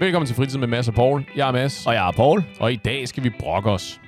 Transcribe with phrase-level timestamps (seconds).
[0.00, 1.24] Velkommen til Fritid med Mads og Paul.
[1.36, 2.44] Jeg er Mads, Og jeg er Paul.
[2.60, 4.00] og i dag skal vi brokke os.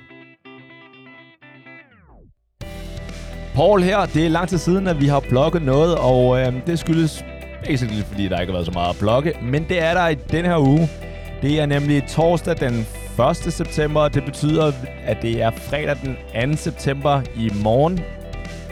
[3.55, 6.79] Paul her, det er lang tid siden, at vi har blogget noget, og øh, det
[6.79, 7.25] skyldes
[7.65, 10.15] basically, fordi der ikke har været så meget at blogge, men det er der i
[10.15, 10.89] den her uge.
[11.41, 12.85] Det er nemlig torsdag den
[13.29, 13.53] 1.
[13.53, 14.71] september, det betyder,
[15.05, 15.95] at det er fredag
[16.33, 16.57] den 2.
[16.57, 17.99] september i morgen,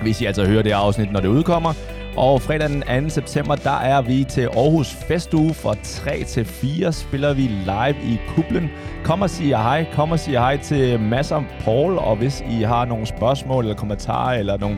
[0.01, 1.73] hvis I altså hører det afsnit, når det udkommer.
[2.17, 3.09] Og fredag den 2.
[3.09, 8.19] september, der er vi til Aarhus Festuge fra 3 til 4, spiller vi live i
[8.27, 8.69] Kublen.
[9.03, 12.61] Kom og sig hej, kom og sig hej til masser af Paul, og hvis I
[12.61, 14.77] har nogle spørgsmål eller kommentarer, eller nogle,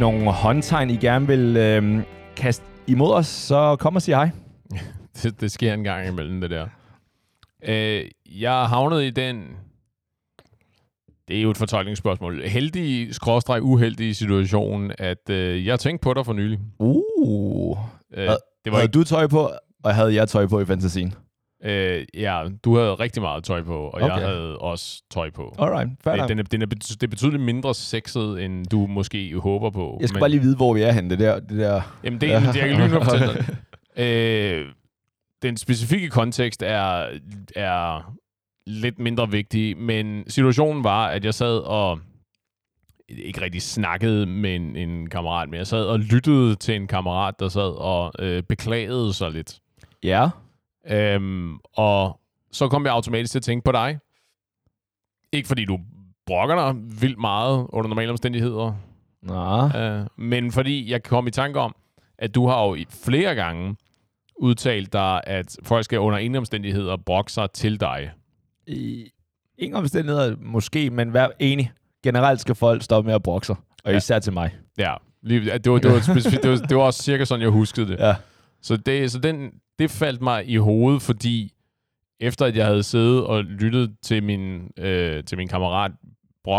[0.00, 2.02] nogle håndtegn, I gerne vil øh,
[2.36, 4.30] kaste imod os, så kom og sig hej.
[5.22, 6.66] Det, det sker en gang imellem, det der.
[7.68, 8.04] Øh,
[8.40, 9.63] jeg havnede havnet i den...
[11.28, 12.42] Det er jo et fortolkningsspørgsmål.
[12.42, 16.58] Heldig, skråstreg, uheldig situation, at øh, jeg tænkte på dig for nylig.
[16.78, 17.78] Uh,
[18.16, 18.28] Øh, det
[18.66, 19.50] var havde ikke, du tøj på,
[19.84, 21.14] og havde jeg tøj på i fantasien?
[21.64, 24.24] øh, ja, du havde rigtig meget tøj på, og jeg Okay.
[24.24, 25.54] havde også tøj på.
[25.58, 29.38] Alright, fair Det, den er, den er, det er betydeligt mindre sexet, end du måske
[29.40, 29.98] håber på.
[30.00, 31.10] Jeg skal bare lige vide, hvor vi er henne.
[31.10, 31.98] Det der, det der.
[32.04, 33.56] Jamen, det, det jeg kan nu fortælle dig.
[33.96, 34.66] Øh,
[35.42, 37.06] den specifikke kontekst er,
[37.56, 38.12] er
[38.66, 42.00] lidt mindre vigtig, men situationen var, at jeg sad og
[43.08, 47.40] ikke rigtig snakkede med en, en kammerat, men jeg sad og lyttede til en kammerat,
[47.40, 49.60] der sad og øh, beklagede sig lidt.
[50.02, 50.28] Ja.
[50.86, 52.20] Øhm, og
[52.52, 53.98] så kom jeg automatisk til at tænke på dig.
[55.32, 55.80] Ikke fordi du
[56.26, 58.74] brokker dig vildt meget under normale omstændigheder,
[59.22, 59.78] Nå.
[59.78, 61.74] Øh, men fordi jeg kom i tanke om,
[62.18, 63.76] at du har jo flere gange
[64.36, 68.10] udtalt dig, at folk skal under ingen omstændigheder brokke sig til dig.
[68.66, 69.10] I
[69.58, 71.72] ingen omstændigheder måske, men vær enig.
[72.02, 73.56] Generelt skal folk stoppe med at brokke sig.
[73.84, 73.96] Og Ja.
[73.96, 74.54] især til mig.
[74.78, 77.50] Ja, lige, det, var, det, var specifikt, det, var, det var også cirka sådan, jeg
[77.50, 77.98] huskede det.
[77.98, 78.14] Ja.
[78.62, 81.52] Så, det, så den, det faldt mig i hovedet, fordi
[82.20, 85.92] efter at jeg havde siddet og lyttet til min, øh, til min kammerat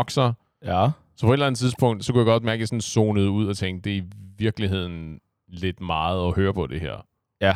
[0.07, 0.33] sig,
[0.65, 0.89] Ja.
[1.15, 3.29] så på et eller andet tidspunkt, så kunne jeg godt mærke, at jeg sådan zonede
[3.29, 4.05] ud og tænkte, det er i
[4.37, 7.05] virkeligheden lidt meget at høre på det her.
[7.41, 7.53] Ja.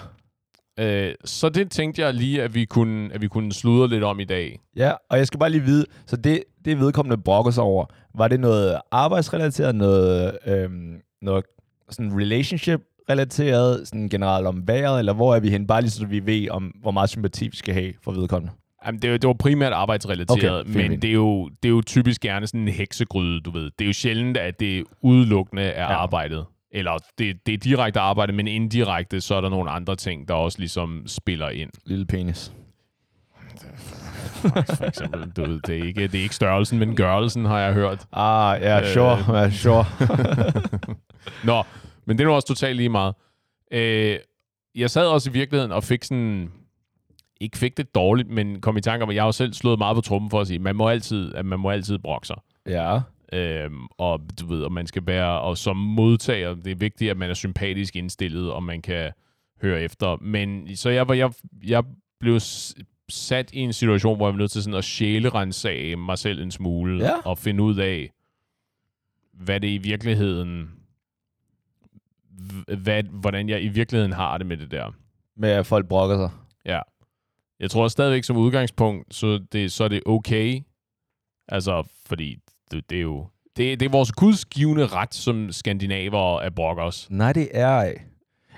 [0.80, 4.20] Øh, så det tænkte jeg lige, at vi kunne, at vi kunne sludre lidt om
[4.20, 4.60] i dag.
[4.76, 7.86] Ja, og jeg skal bare lige vide, så det, det vedkommende brokker sig over,
[8.16, 11.46] var det noget arbejdsrelateret, noget, øhm, noget
[11.90, 15.68] sådan relationship-relateret, sådan generelt om vejret, eller hvor er vi hen?
[15.68, 18.54] Bare lige så vi ved, om hvor meget sympati vi skal have for vedkommende.
[18.86, 22.22] Jamen, det, det var primært arbejdsrelateret, Okay, men det er, jo, det er jo typisk
[22.22, 23.64] gerne sådan en heksegryde, du ved.
[23.64, 25.82] Det er jo sjældent, at det udelukkende er.
[25.82, 25.96] Ja.
[25.98, 26.46] arbejdet.
[26.72, 30.34] Eller det, det er direkte arbejde, men indirekte, så er der nogle andre ting, der
[30.34, 31.70] også ligesom spiller ind.
[31.86, 32.52] Lille penis.
[34.42, 37.74] For eksempel, du ved, det er ikke, det er ikke størrelsen, men gørelsen, har jeg
[37.74, 38.06] hørt.
[38.14, 38.88] Ah, ja, Øh.
[38.88, 39.86] sure, ja, sure.
[41.46, 41.64] Nå,
[42.06, 43.16] men det er nu også totalt lige meget.
[43.72, 44.18] Øh,
[44.76, 46.52] jeg sad også i virkeligheden og fik sådan...
[47.42, 49.80] Ikke fik det dårligt, men kom i tanke om, at jeg har jo selv slået
[49.80, 52.38] meget på trummen for at sige, man må altid, at man må altid brokke sig.
[52.68, 53.00] ja.
[53.34, 57.18] Øhm, og du ved, og man skal være, og som modtager, det er vigtigt, at
[57.18, 59.12] man er sympatisk indstillet, og man kan
[59.62, 60.18] høre efter.
[60.22, 61.32] Men så jeg, var, jeg,
[61.68, 61.84] jeg
[62.20, 62.40] blev
[63.10, 66.52] sat i en situation, hvor jeg var nødt til sådan at sjælerensage mig selv en
[66.52, 67.22] smule, Ja.
[67.26, 68.10] og finde ud af,
[69.34, 70.70] hvad det i virkeligheden,
[72.78, 74.92] hvad, hvordan jeg i virkeligheden har det med det der.
[75.36, 76.30] Med at folk brokker sig.
[76.66, 76.80] Ja.
[77.60, 80.62] Jeg tror stadigvæk som udgangspunkt, så, det, så er det okay.
[81.48, 82.38] Altså, fordi
[82.72, 83.28] det, det er jo...
[83.58, 87.08] Det, det er vores gudsgivende ret som skandinaver at brokke os.
[87.12, 88.02] Nej, det er ej.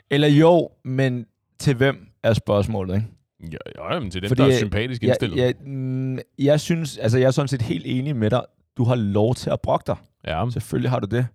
[0.10, 1.26] Eller jo, men
[1.60, 3.08] til hvem er spørgsmålet, ikke?
[3.52, 5.38] Ja, ja men til dem, Fordi, der er øh, sympatisk Jeg, indstillet.
[5.38, 8.42] jeg, mm, jeg synes, altså jeg er sådan set helt enig med dig.
[8.78, 9.96] Du har lov til at brokke dig.
[10.28, 10.50] ja.
[10.50, 11.28] Selvfølgelig har du det.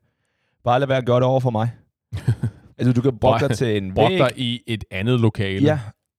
[0.65, 1.71] Bare lad være at gøre det over for mig.
[2.79, 5.65] altså, du kan brokke dig til en Brok dig i et andet lokale.
[5.67, 5.79] Ja,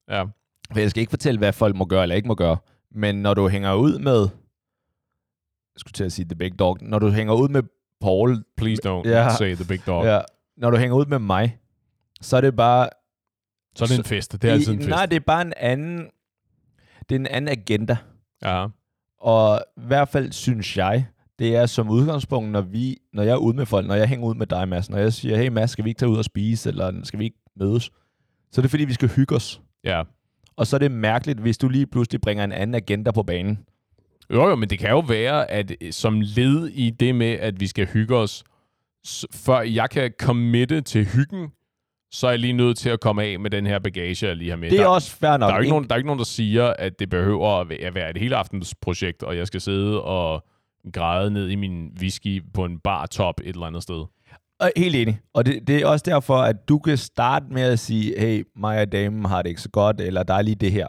[0.09, 0.24] ja.
[0.72, 2.57] for jeg skal ikke fortælle, hvad folk må gøre eller ikke må gøre.
[2.91, 4.28] Men når du hænger ud med...
[5.77, 6.77] Jeg skulle til at sige The Big Dog.
[6.81, 7.63] Når du hænger ud med
[8.01, 8.43] Paul...
[8.57, 9.35] Please don't Ja.
[9.38, 10.05] say the big dog.
[10.05, 10.19] Ja,
[10.57, 11.57] når du hænger ud med mig,
[12.21, 12.89] så er det bare...
[13.75, 14.31] Så er det en fest.
[14.41, 14.89] Det er altid en fest.
[14.89, 16.07] nej, det er bare en anden...
[17.09, 17.97] Det er en anden agenda.
[18.44, 18.68] Ja.
[19.21, 21.06] Og i hvert fald synes jeg,
[21.39, 24.25] det er som udgangspunkt, når, vi, når jeg er ude med folk, når jeg hænger
[24.27, 26.25] ud med dig, Mads, når jeg siger, hey Mads, skal vi ikke tage ud og
[26.25, 27.83] spise, eller skal vi ikke mødes?
[28.51, 29.62] Så er det fordi, vi skal hygge os.
[29.83, 30.03] ja.
[30.56, 33.59] Og så er det mærkeligt, hvis du lige pludselig bringer en anden agenda på banen.
[34.33, 37.59] Jo, jo, men det kan jo være, at øh, som led i det med, at
[37.59, 38.44] vi skal hygge os,
[39.33, 41.47] før jeg kan committe til hyggen,
[42.12, 44.50] så er jeg lige nødt til at komme af med den her bagage, jeg lige
[44.50, 44.69] har med.
[44.69, 45.50] Det er der, også fair nok.
[45.50, 47.77] der, er ikke nogen, der er ikke nogen, der siger, at det behøver at være-
[47.79, 50.44] at være et hele aftens projekt, og jeg skal sidde og
[50.94, 54.06] græde ned i min whisky på en bar top et eller andet sted.
[54.59, 55.19] Og helt enig.
[55.33, 58.81] Og det, det er også derfor, at du kan starte med at sige, hey, mig
[58.81, 60.88] og damen har det ikke så godt, eller der er lige det her.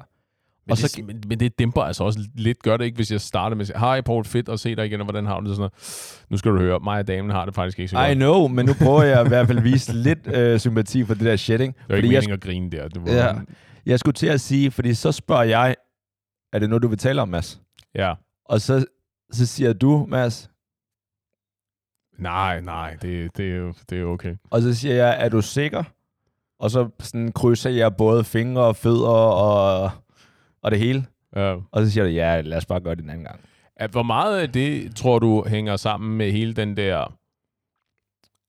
[0.69, 2.63] Men, Og det, så- men, men det dæmper altså også lidt.
[2.63, 5.05] Gør det ikke, hvis jeg starter med hej Paul, fedt at se dig igen, og
[5.05, 5.57] hvordan har du det?
[5.57, 6.27] Sådan noget.
[6.31, 8.11] Nu skal du høre, mig og damen har det faktisk ikke så godt.
[8.11, 11.15] I know, men nu prøver jeg i hvert fald at vise lidt øh, sympati for
[11.15, 11.49] det der ikke?
[11.49, 12.89] det var ikke Fordi jeg, meningen at grine der.
[12.89, 13.35] Det var, Ja.
[13.87, 15.77] jeg skulle til at sige, fordi så spørger jeg,
[16.53, 17.61] er det noget, du vil tale om, Mads?
[17.95, 18.15] ja.
[18.45, 18.85] Og så,
[19.33, 20.51] så siger du, Mads,
[22.19, 24.35] Nej, nej, det, det, er jo, det er okay.
[24.51, 25.85] og så siger jeg, er du sikker?
[26.61, 29.91] Og så sådan krydser jeg både fingre og fødder og,
[30.63, 31.07] og det hele.
[31.37, 31.57] Ja.
[31.73, 33.41] Og så siger du, ja, lad os bare gøre det en anden gang.
[33.77, 37.19] At hvor meget af det, tror du, hænger sammen med hele den der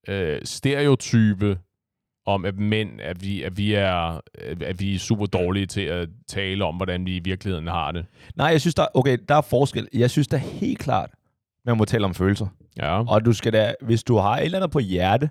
[0.07, 1.59] øh, stereotype
[2.25, 4.21] om, at mænd, at vi, at, vi er,
[4.61, 8.05] at vi er super dårlige til at tale om, hvordan vi i virkeligheden har det?
[8.35, 9.87] Nej, jeg synes, der, okay, der er forskel.
[9.93, 11.09] Jeg synes da helt klart,
[11.65, 12.47] man må tale om følelser.
[12.77, 13.03] Ja.
[13.07, 15.29] Og du skal da, hvis du har et eller andet på hjerte,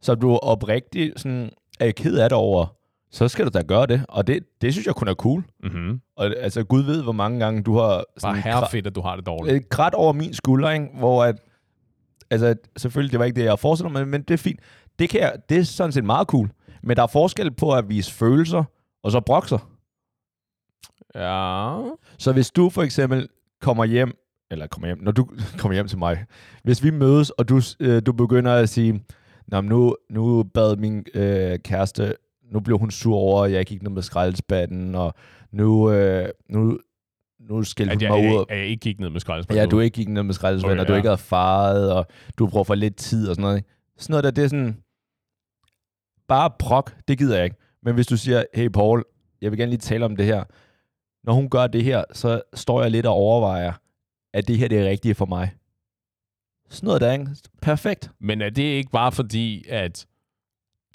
[0.00, 2.66] så du er oprigtig sådan, er ked af det over,
[3.16, 4.04] så skal du da gøre det.
[4.08, 5.44] Og det, det synes jeg kun er cool.
[5.62, 6.00] Mm-hmm.
[6.16, 9.00] Og altså, Gud ved, hvor mange gange du har Bare sådan herre fedt, at du
[9.00, 9.56] har det dårligt.
[9.56, 10.86] et grædt over min skulder, ikke?
[10.98, 11.36] hvor at,
[12.30, 14.60] altså, selvfølgelig, det var ikke det, jeg forestiller mig, men det er fint.
[14.98, 16.50] Det, kan jeg, det er sådan set meget cool.
[16.82, 18.64] Men der er forskel på at vise følelser,
[19.02, 19.70] og så brokser.
[21.14, 21.78] Ja.
[22.18, 23.28] Så hvis du for eksempel
[23.60, 24.12] kommer hjem,
[24.50, 25.28] eller kommer hjem, når du
[25.58, 26.24] kommer hjem til mig,
[26.62, 29.04] hvis vi mødes, og du, øh, du begynder at sige,
[29.48, 32.14] Nå, nu, nu bad min øh, kæreste,
[32.52, 35.14] nu blev hun sur over, at jeg ikke gik ned med skraldespanden, og
[35.52, 36.78] nu, øh, nu,
[37.40, 38.44] nu skældte At hun jeg, mig ud.
[38.48, 39.64] jeg, jeg, ikke gik ned med skraldespanden.
[39.64, 40.96] Ja, du ikke gik ned med skraldespanden, Okay, okay, og du ja.
[40.98, 42.06] ikke havde faret, og
[42.38, 43.56] du bruger for lidt tid og sådan noget.
[43.56, 43.68] ikke?
[43.98, 44.76] Sådan noget der, det er sådan,
[46.28, 47.56] bare brok, det gider jeg ikke.
[47.82, 49.04] Men hvis du siger, hey Paul,
[49.40, 50.44] jeg vil gerne lige tale om det her.
[51.24, 53.72] Når hun gør det her, så står jeg lidt og overvejer,
[54.34, 55.50] at det her det er rigtigt for mig.
[56.70, 57.26] Sådan noget der, ikke?
[57.62, 58.10] Perfekt.
[58.20, 60.06] Men er det ikke bare fordi, at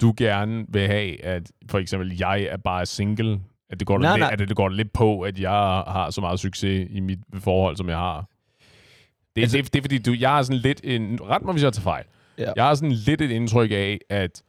[0.00, 3.40] du gerne vil have, at for eksempel jeg er bare single?
[3.70, 4.30] At det går, Nej, lidt, nej.
[4.32, 7.88] At det går lidt på, at jeg har så meget succes i mit forhold, som
[7.88, 8.28] jeg har?
[9.36, 11.18] Det, Altså- altså, det, det er fordi, du, jeg har sådan lidt en...
[11.22, 12.04] Ret mig, hvis jeg tager fejl.
[12.38, 12.52] Ja.
[12.56, 14.42] Jeg har sådan lidt et indtryk af, at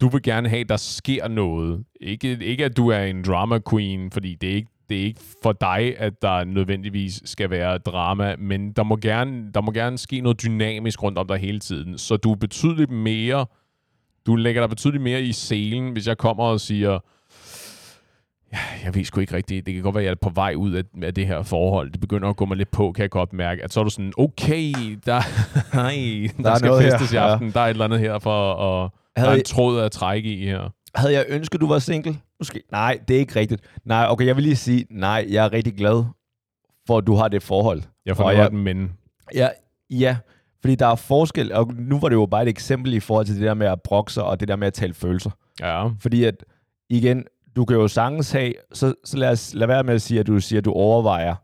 [0.00, 1.84] du vil gerne have, at der sker noget.
[2.00, 5.20] Ikke, ikke at du er en drama queen, fordi det er ikke det er ikke
[5.42, 9.98] for dig, at der nødvendigvis skal være drama, men der må gerne, der må gerne
[9.98, 13.46] ske noget dynamisk rundt om dig hele tiden, så du er betydeligt mere,
[14.26, 16.98] du lægger dig betydeligt mere i selen, hvis jeg kommer og siger,
[18.52, 20.54] ja, jeg ved sgu ikke rigtigt, det kan godt være, at jeg er på vej
[20.56, 23.10] ud af, af det her forhold, det begynder at gå mig lidt på, kan jeg
[23.10, 24.72] godt mærke, at så er du sådan, okay,
[25.06, 25.20] der,
[25.76, 27.32] nej, der, er skal noget her, festes i ja.
[27.32, 29.80] aften, der er et eller andet her for at, der Havde er I- en tråd
[29.80, 30.70] at trække i her.
[30.94, 32.18] Havde jeg ønsket, du var single?
[32.40, 32.62] Måske.
[32.72, 33.62] Nej, det er ikke rigtigt.
[33.84, 36.04] Nej, okay, jeg vil lige sige, nej, jeg er rigtig glad
[36.86, 37.82] for, at du har det forhold.
[38.06, 38.92] Jeg får Og jeg- den men.
[39.34, 39.48] Ja,
[39.90, 40.16] ja,
[40.64, 43.34] fordi der er forskel, og nu var det jo bare et eksempel i forhold til
[43.34, 45.30] det der med at brokse og det der med at tale følelser.
[45.60, 46.44] Ja, Fordi at,
[46.90, 47.24] igen,
[47.56, 50.26] du kan jo sagtens have, så, så lad, os, lad være med at sige, at
[50.26, 51.34] du siger, at du overvejer,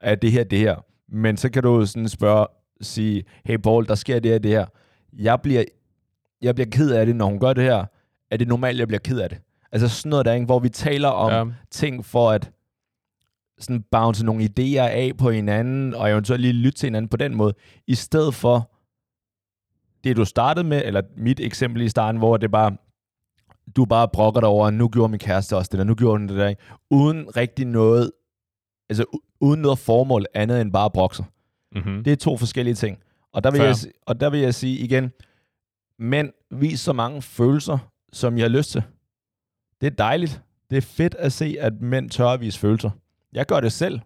[0.00, 0.76] at det her, det her.
[1.08, 2.46] Men så kan du sådan spørge,
[2.80, 4.66] sige, hey Paul, der sker det her, det her.
[5.12, 5.64] Jeg bliver,
[6.42, 7.84] jeg bliver ked af det, når hun gør det her.
[8.30, 9.38] Er det normalt, jeg bliver ked af det?
[9.72, 10.46] Altså sådan noget der, ikke?
[10.46, 11.54] hvor vi taler om ja.
[11.70, 12.50] ting for at
[13.58, 17.34] sådan bounce nogle idéer af på hinanden, og eventuelt lige lytte til hinanden på den
[17.34, 17.54] måde,
[17.86, 18.70] i stedet for
[20.04, 22.76] det, du startede med, eller mit eksempel i starten, hvor det bare,
[23.76, 26.28] du bare brokker dig over, nu gjorde min kæreste også det der, nu gjorde hun
[26.28, 26.62] det der, ikke?
[26.90, 28.10] uden rigtig noget,
[28.88, 29.04] altså
[29.40, 31.24] uden noget formål andet end bare sig.
[31.74, 32.04] Mm-hmm.
[32.04, 32.98] Det er to forskellige ting.
[33.32, 33.66] Og der vil, Fair.
[33.66, 35.12] jeg, og der vil jeg sige igen,
[35.98, 37.78] mænd, vis så mange følelser,
[38.12, 38.82] som I har lyst til.
[39.80, 40.42] Det er dejligt.
[40.70, 42.90] Det er fedt at se, at mænd tør at vise følelser.
[43.34, 44.00] Jeg gør det selv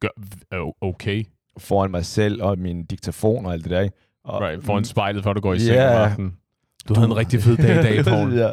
[0.00, 0.08] Gør,
[0.54, 1.24] øh, okay.
[1.58, 3.88] foran mig selv og min diktafon og alt det der.
[4.24, 6.36] Og, Right, foran spejlet, før du går i seng om aftenen.
[6.88, 8.32] Du havde en rigtig fed dag i dag, Paul.
[8.34, 8.52] ja.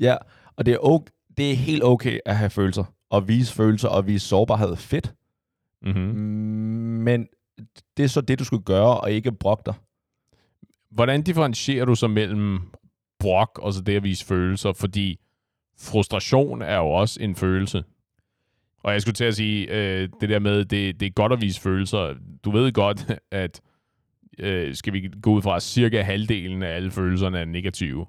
[0.00, 0.16] ja,
[0.56, 2.84] og det er, okay, det er helt okay at have følelser.
[3.10, 4.76] Og vise følelser og vise sårbarhed.
[4.76, 5.14] Fedt.
[5.82, 6.02] Mm-hmm.
[7.04, 7.26] Men
[7.96, 9.74] det er så det, du skulle gøre, og ikke brokke dig.
[10.90, 12.60] Hvordan differentierer du så mellem
[13.18, 14.72] brok og så det at vise følelser?
[14.72, 15.20] Fordi
[15.78, 17.84] frustration er jo også en følelse.
[18.82, 21.40] Og jeg skulle til at sige, øh, det der med, det, det er godt at
[21.40, 22.14] vise følelser.
[22.44, 23.60] Du ved godt, at
[24.38, 28.06] øh, skal vi gå ud fra, at cirka halvdelen af alle følelserne er negative.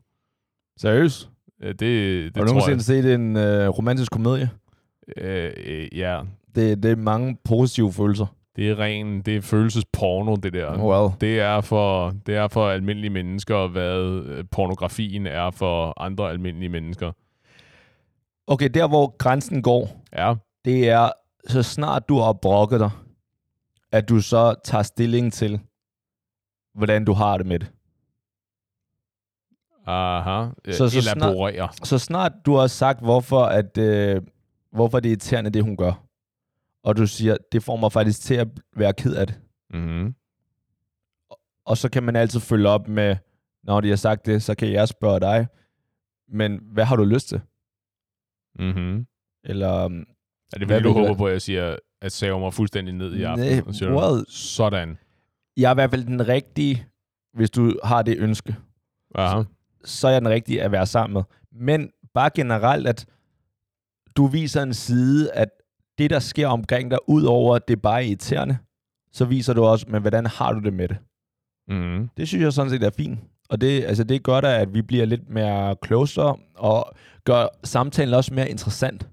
[0.77, 1.29] Seriøst?
[1.61, 4.49] Øh, det, det Har du nogensinde set en øh, romantisk komedie?
[5.17, 6.21] Øh, øh, ja,
[6.55, 8.25] Det, det er mange positive følelser.
[8.55, 10.77] det er ren, det er følelsesporno, det der.
[10.85, 11.13] Well.
[11.21, 16.69] Det er for, det er for almindelige mennesker, hvad øh, pornografien er for andre almindelige
[16.69, 17.11] mennesker.
[18.47, 20.33] Okay, der hvor grænsen går, Ja,
[20.65, 21.11] det er,
[21.47, 22.89] så snart du har brokket dig,
[23.91, 25.59] at du så tager stilling til,
[26.73, 27.71] hvordan du har det med det.
[29.85, 30.49] aha.
[30.65, 31.67] Så- Så, så så Elaborerer.
[31.83, 34.21] Så snart du har sagt, hvorfor at, øh,
[34.71, 36.05] hvorfor det er irriterende, det hun gør.
[36.83, 39.41] Og du siger, det får mig faktisk til at være ked af det.
[39.69, 40.15] Mm-hmm.
[41.65, 43.15] Og så kan man altid følge op med,
[43.63, 45.47] når de har sagt det, så kan jeg spørge dig,
[46.27, 47.41] men hvad har du lyst til?
[48.59, 49.07] Mm-hmm.
[49.43, 50.05] Eller, um,
[50.53, 53.23] Er det fordi, du håber på, at jeg siger, at saver mig fuldstændig ned i
[53.23, 53.47] aften?
[53.47, 53.89] Nej, så siger?
[54.29, 54.97] Sådan.
[55.57, 56.85] jeg er i hvert fald den rigtige,
[57.33, 58.55] hvis du har det ønske.
[59.15, 59.43] Aha.
[59.85, 61.23] så er jeg den rigtige at være sammen med.
[61.51, 63.05] Men bare generelt, at
[64.17, 65.49] du viser en side, at
[65.97, 68.57] det, der sker omkring dig, udover at det er bare irriterende,
[69.11, 70.97] så viser du også, men hvordan har du det med det?
[71.67, 72.09] Mm-hmm.
[72.17, 73.19] Det synes jeg sådan set er fint.
[73.49, 76.93] Og det, altså det gør da, at vi bliver lidt mere closer, og
[77.23, 79.07] gør samtalen også mere interessant.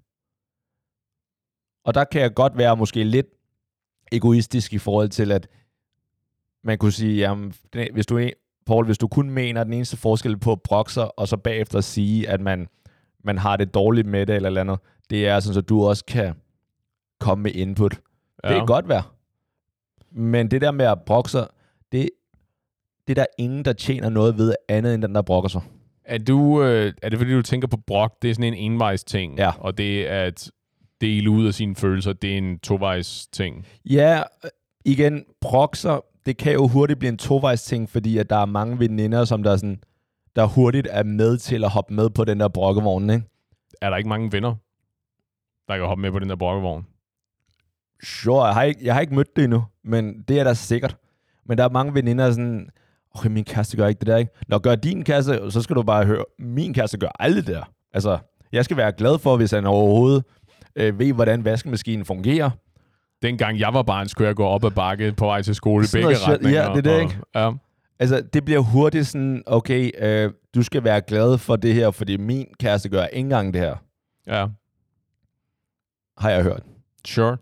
[1.85, 3.27] Og der kan jeg godt være måske lidt
[4.13, 5.49] egoistisk i forhold til, at
[6.65, 7.55] man kunne sige, jamen,
[7.93, 8.31] hvis du,
[8.67, 11.37] Paul, hvis du kun mener, at den eneste forskel på at brokke sig, og så
[11.37, 12.69] bagefter sige, at man,
[13.25, 14.79] man har det dårligt med det, eller et eller andet,
[15.11, 16.35] det er sådan, at du også kan
[17.21, 18.01] komme med input.
[18.45, 18.49] Ja.
[18.49, 19.03] Det kan godt være.
[20.11, 21.47] Men det der med at brokke sig,
[21.93, 22.11] det,
[23.09, 25.63] det er der ingen, der tjener noget ved andet, end den, der brokker sig.
[26.05, 28.23] Er, du, øh, er det fordi, du tænker på brok?
[28.23, 29.39] Det er sådan en envejs ting.
[29.39, 29.51] Ja.
[29.59, 30.51] Og det er at
[31.01, 33.67] dele ud af sine følelser, det er en tovejs ting.
[33.85, 34.51] Ja, øh,
[34.85, 38.79] igen, brokser, det kan jo hurtigt blive en tovejs ting, fordi at der er mange
[38.79, 39.83] veninder, som der, er sådan,
[40.37, 43.27] der hurtigt er med til at hoppe med på den der brokkevogn, ikke?
[43.81, 44.55] Er der ikke mange venner,
[45.69, 46.87] der kan hoppe med på den der brokkevogn?
[48.03, 50.97] Sure, jeg har, ikke, jeg har ikke mødt det endnu, men det er der sikkert.
[51.47, 52.71] Men der er mange veninder, der er sådan,
[53.15, 54.33] okay, min kæreste gør ikke det der, ikke?
[54.49, 57.73] Når gør din kæreste, så skal du bare høre, min kæreste gør aldrig det der.
[57.93, 58.19] Altså,
[58.53, 60.25] jeg skal være glad for, hvis han overhovedet
[60.77, 62.51] øh, ved, hvordan vaskemaskinen fungerer.
[63.23, 65.89] Dengang jeg var barn, skulle jeg gå op ad bakke på vej til skole i
[65.93, 66.63] begge retninger.
[66.63, 67.19] Ja, det er det, og, ikke?
[67.35, 67.53] Ja.
[67.99, 72.17] Altså, det bliver hurtigt sådan, okay, øh, du skal være glad for det her, fordi
[72.17, 73.77] min kæreste gør ikke engang det her,
[74.27, 74.47] ja.
[76.19, 76.63] har jeg hørt.
[77.07, 77.37] Sure.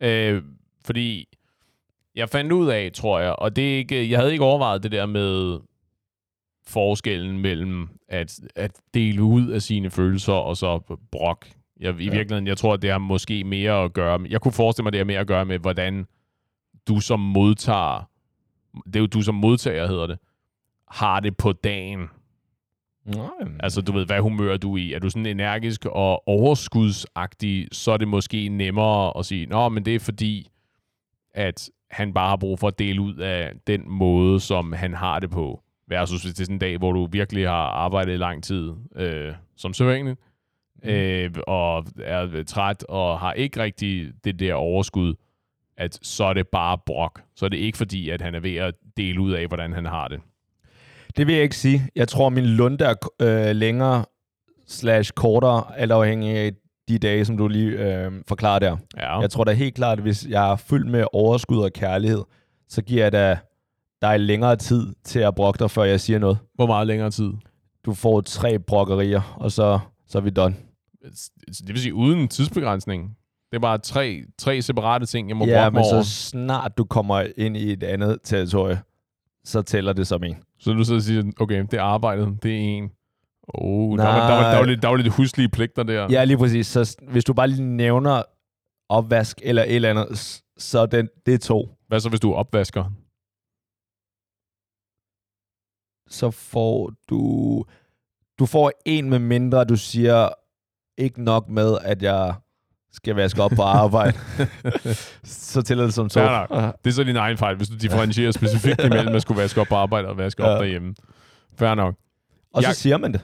[0.00, 0.42] Øh,
[0.84, 1.28] fordi
[2.14, 4.92] jeg fandt ud af, tror jeg, og det er ikke, jeg havde ikke overvejet det
[4.92, 5.58] der med
[6.66, 11.46] forskellen mellem at, at dele ud af sine følelser og så brok.
[11.80, 12.10] Jeg, I Ja.
[12.10, 14.92] virkeligheden, jeg tror, at det har måske mere at gøre med, jeg kunne forestille mig,
[14.92, 16.06] det har mere at gøre med, hvordan
[16.88, 18.08] du som modtager,
[18.86, 20.18] det er jo du som modtager, hedder det,
[20.90, 22.08] har det på dagen.
[23.06, 23.28] Nej.
[23.60, 24.92] Altså, du ved, hvad humør er du i?
[24.92, 29.84] Er du sådan energisk og overskudsagtig, så er det måske nemmere at sige, nå, men
[29.84, 30.48] det er fordi,
[31.34, 35.18] at han bare har brug for at dele ud af den måde, som han har
[35.20, 35.62] det på.
[35.88, 38.72] Versus hvis det er sådan en dag, hvor du virkelig har arbejdet i lang tid,
[38.96, 40.20] øh, som sædvanligt,
[40.82, 40.90] Mm.
[40.90, 45.14] øh, og er træt og har ikke rigtig det der overskud,
[45.76, 47.20] at så er det bare brok.
[47.36, 49.86] Så er det ikke fordi, at han er ved at dele ud af, hvordan han
[49.86, 50.20] har det.
[51.16, 51.88] Det vil jeg ikke sige.
[51.96, 54.04] Jeg tror, min lunde er øh, længere
[54.66, 56.52] slash kortere, alt afhængig af
[56.88, 58.76] de dage, som du lige øh, forklarer der.
[58.96, 59.20] Ja.
[59.20, 62.22] Jeg tror da helt klart, at hvis jeg er fyldt med overskud og kærlighed,
[62.68, 63.38] så giver jeg da
[64.02, 66.38] dig længere tid til at brokke dig, før jeg siger noget.
[66.54, 67.32] Hvor meget længere tid?
[67.84, 70.54] Du får tre brokkerier, og så, så er vi done.
[71.46, 73.16] Det vil sige uden tidsbegrænsning.
[73.50, 76.02] Det er bare tre, tre separate ting, jeg må ja, brokke mig men over.
[76.02, 78.80] så snart du kommer ind i et andet territorie,
[79.44, 80.36] så tæller det som en.
[80.58, 82.90] Så du så siger, okay, det er arbejdet, det er en.
[83.48, 84.62] Oh, der, var, der, var, der, var Nej.
[84.62, 86.06] lidt, der var lidt huslige pligter der.
[86.10, 86.66] Ja, lige præcis.
[86.66, 88.22] Så hvis du bare lige nævner
[88.88, 91.68] opvask eller et eller andet, så den, det er to.
[91.88, 92.84] Hvad så, hvis du er opvasker?
[96.10, 97.64] Så får du...
[98.38, 100.28] Du får en med mindre, du siger
[100.98, 102.34] ikke nok med, at jeg
[102.92, 104.18] skal vaske op på arbejde.
[105.24, 106.20] så tæller det som to.
[106.20, 106.76] Fair nok.
[106.84, 109.66] Det er så din egen fejl, hvis du differentierer specifikt imellem at skulle vaske op
[109.66, 110.58] på arbejde og vaske op Ja.
[110.64, 110.94] derhjemme.
[111.58, 111.94] Fair nok.
[112.54, 113.20] Og så Jeg- siger man det.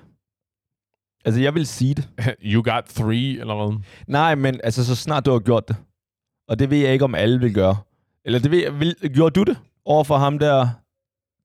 [1.24, 2.08] Altså, jeg vil sige det.
[2.52, 3.80] You got three, eller hvad?
[4.06, 5.76] Nej, men altså, så snart du har gjort det.
[6.48, 7.76] Og det ved jeg ikke, om alle vil gøre.
[8.24, 10.68] Eller det ved jeg, vil, gjorde du det over for ham der,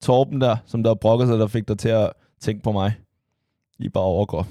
[0.03, 2.93] Torben der, som der brokker sig, der fik dig til at tænke på mig?
[3.79, 4.47] I bare overkrop.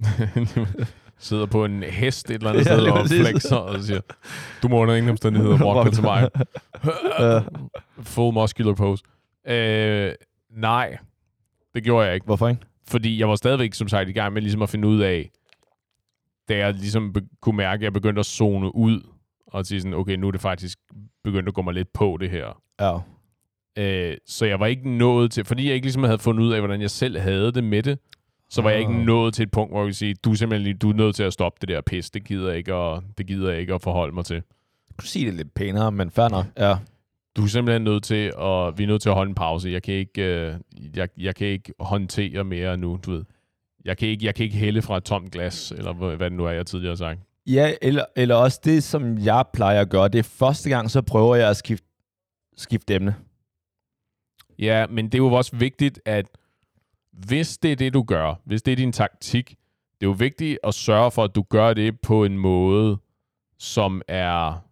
[1.18, 4.00] sidder på en hest et eller andet Ja, sted og flexer og siger,
[4.62, 6.30] du må under ingen omstændigheder dig til mig.
[8.14, 9.04] Full muscular pose.
[9.48, 10.12] Øh,
[10.50, 10.98] nej,
[11.74, 12.26] det gjorde jeg ikke.
[12.26, 12.60] Hvorfor ikke?
[12.88, 15.30] Fordi jeg var stadigvæk, som sagt, i gang med ligesom at finde ud af,
[16.48, 19.00] da jeg ligesom kunne mærke, at jeg begyndte at zone ud,
[19.46, 20.78] og sige sådan, okay, nu er det faktisk
[21.24, 22.62] begyndt at gå mig lidt på det her.
[22.80, 22.98] Ja.
[23.78, 26.60] Øh, så jeg var ikke nået til, fordi jeg ikke ligesom havde fundet ud af,
[26.60, 27.98] hvordan jeg selv havde det med det,
[28.50, 28.98] så var jeg ikke Ah.
[29.00, 31.22] nået til et punkt, hvor jeg vil sige, du er simpelthen du er nødt til
[31.22, 33.82] at stoppe det der pis, det gider jeg ikke, og det gider jeg ikke at
[33.82, 34.36] forholde mig til.
[34.88, 36.44] Du kunne sige det lidt pænere, men fair nok.
[36.58, 36.76] Ja.
[37.36, 39.70] Du er simpelthen nødt til at, vi er nødt til at holde en pause.
[39.70, 40.54] Jeg kan ikke, øh,
[40.96, 43.24] jeg, jeg kan ikke håndtere mere nu, du ved.
[43.84, 46.36] Jeg kan ikke, jeg kan ikke hælde fra et tomt glas, eller hvad hvad det
[46.36, 47.20] nu er, jeg tidligere har sagt.
[47.46, 51.02] Ja, eller, eller også det, som jeg plejer at gøre, det er første gang, så
[51.02, 51.86] prøver jeg at skifte,
[52.56, 53.14] skifte emne.
[54.58, 56.26] Ja, men det er jo også vigtigt, at
[57.16, 59.48] hvis det er det, du gør, hvis det er din taktik,
[60.00, 62.96] det er jo vigtigt at sørge for, at du gør det på en måde,
[63.58, 64.64] som er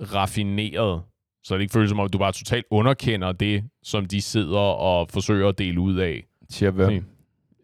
[0.00, 1.02] raffineret,
[1.42, 5.08] så det ikke føles som om, du bare totalt underkender det, som de sidder og
[5.10, 6.24] forsøger at dele ud af.
[6.50, 7.04] Siger hvem?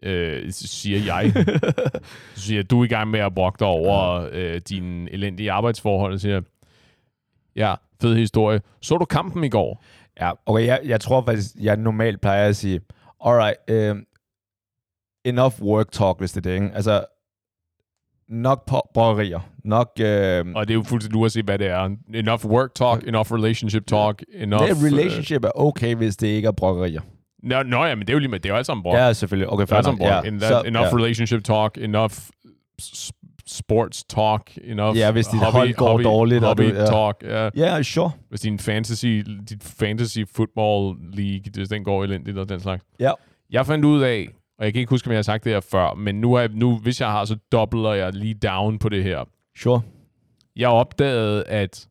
[0.02, 1.32] Øh, siger jeg.
[2.34, 6.12] så siger du er i gang med at brokke dig over øh, dine elendige arbejdsforhold,
[6.12, 6.40] og siger,
[7.56, 8.60] ja, fed historie.
[8.80, 9.84] Så du kampen i går?
[10.20, 12.80] Ja, okay, jeg, jeg tror faktisk, jeg normalt plejer at sige,
[13.24, 14.02] alright, uh,
[15.24, 16.70] enough work talk, hvis det er det, ikke?
[16.74, 17.04] Altså,
[18.28, 19.88] nok bryggerier, nok...
[20.00, 20.04] Uh,
[20.54, 21.96] og det er jo fuldstændig uanset, hvad det er.
[22.14, 24.68] Enough work talk, enough relationship talk, enough...
[24.68, 27.00] Det relationship er okay, hvis det ikke er bryggerier.
[27.42, 28.94] Nå, nå ja, men det er jo lige med, det er jo alt sammen brok.
[28.94, 29.48] Ja, selvfølgelig.
[29.48, 30.20] Okay, det er alt sammen Ja,
[30.66, 30.96] enough ja.
[30.96, 32.14] relationship talk, enough
[33.52, 36.44] sports talk, enough Ja, hvis dit hobby, hold går hobby, dårligt.
[36.44, 36.86] Hobby og du, ja.
[36.86, 37.50] talk, ja.
[37.58, 38.10] Yeah, sure.
[38.28, 39.06] Hvis din fantasy,
[39.48, 42.84] dit fantasy football league, hvis den går elendigt og den slags.
[43.00, 43.12] Ja.
[43.50, 44.28] Jeg fandt ud af,
[44.58, 46.48] og jeg kan ikke huske, om jeg har sagt det her før, men nu, er,
[46.48, 49.24] nu hvis jeg har, så dobbler jeg lige down på det her.
[49.56, 49.82] Sure.
[50.56, 51.88] Jeg opdagede, at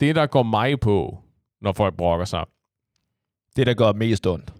[0.00, 1.18] det, der går mig på,
[1.60, 2.44] når folk brokker sig,
[3.56, 4.52] det, der gør mest ondt.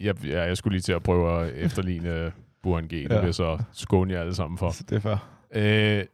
[0.00, 2.90] Jeg, ja, jeg skulle lige til at prøve at efterligne Burhan G.
[2.90, 3.20] Det ja.
[3.20, 4.70] vil så skåne jer alle sammen for.
[4.88, 5.16] Det er fair.
[5.54, 6.04] Øh,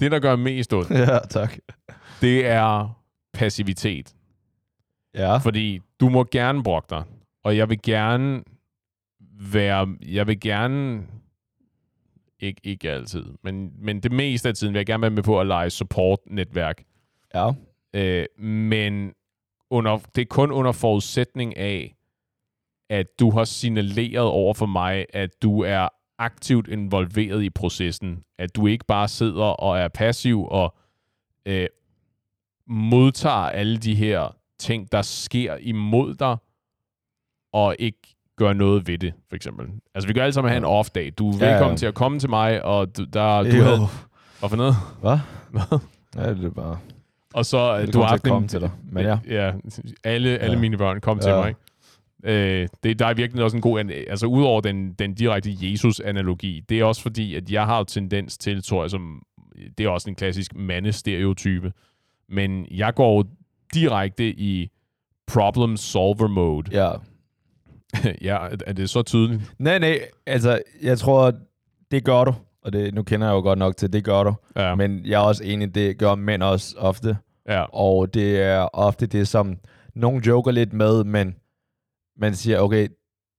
[0.00, 1.56] det, der gør mest ondt, ja, tak.
[2.20, 3.00] det er
[3.32, 4.14] passivitet.
[5.14, 5.36] Ja.
[5.36, 7.04] Fordi du må gerne brokke dig,
[7.44, 8.42] og jeg vil gerne
[9.52, 11.02] være, jeg vil gerne,
[12.40, 15.40] ikke, ikke altid, men, men det meste af tiden vil jeg gerne være med på
[15.40, 16.84] at lege support-netværk.
[17.34, 17.52] Ja.
[17.94, 19.12] Øh, men
[19.70, 21.94] under, det er kun under forudsætning af,
[22.90, 28.22] at du har signaleret over for mig, at du er aktivt involveret i processen.
[28.38, 30.74] At du ikke bare sidder og er passiv og
[31.46, 31.66] øh,
[32.66, 36.36] modtager alle de her ting, der sker imod dig,
[37.52, 39.66] og ikke gør noget ved det, for eksempel.
[39.94, 41.12] Altså, vi gør alle sammen have en off-dag.
[41.18, 43.78] Du er velkommen ja, til at komme til mig, og du, der, du havde...
[44.38, 44.74] Hvad for noget?
[45.00, 45.18] Hvad?
[45.52, 45.78] Hvad?
[46.16, 46.78] Ja, det er bare...
[47.34, 48.48] Og så, det du har haft en...
[48.48, 48.70] Til dig.
[48.92, 49.18] Men ja.
[49.28, 49.52] ja
[50.04, 50.60] alle, alle ja.
[50.60, 51.22] mine børn kom ja.
[51.22, 51.60] til mig, ikke?
[52.24, 56.80] Øh, det, der er virkelig også en god, altså udover den, den direkte Jesus-analogi, det
[56.80, 59.22] er også fordi, at jeg har jo tendens til, tror jeg, som,
[59.78, 61.72] det er også en klassisk mandestereotype,
[62.28, 63.24] men jeg går
[63.74, 64.70] direkte i
[65.26, 66.70] problem solver mode.
[66.72, 66.90] Ja.
[68.28, 69.52] ja, er det så tydeligt?
[69.58, 71.32] Nej, nej, altså, jeg tror,
[71.90, 74.34] det gør du, og det, nu kender jeg jo godt nok til, det gør du,
[74.56, 74.74] ja.
[74.74, 77.16] men jeg er også enig, det gør mænd også ofte,
[77.48, 77.62] ja.
[77.62, 79.58] og det er ofte det, som
[79.94, 81.34] nogen joker lidt med, men
[82.18, 82.88] man siger, okay,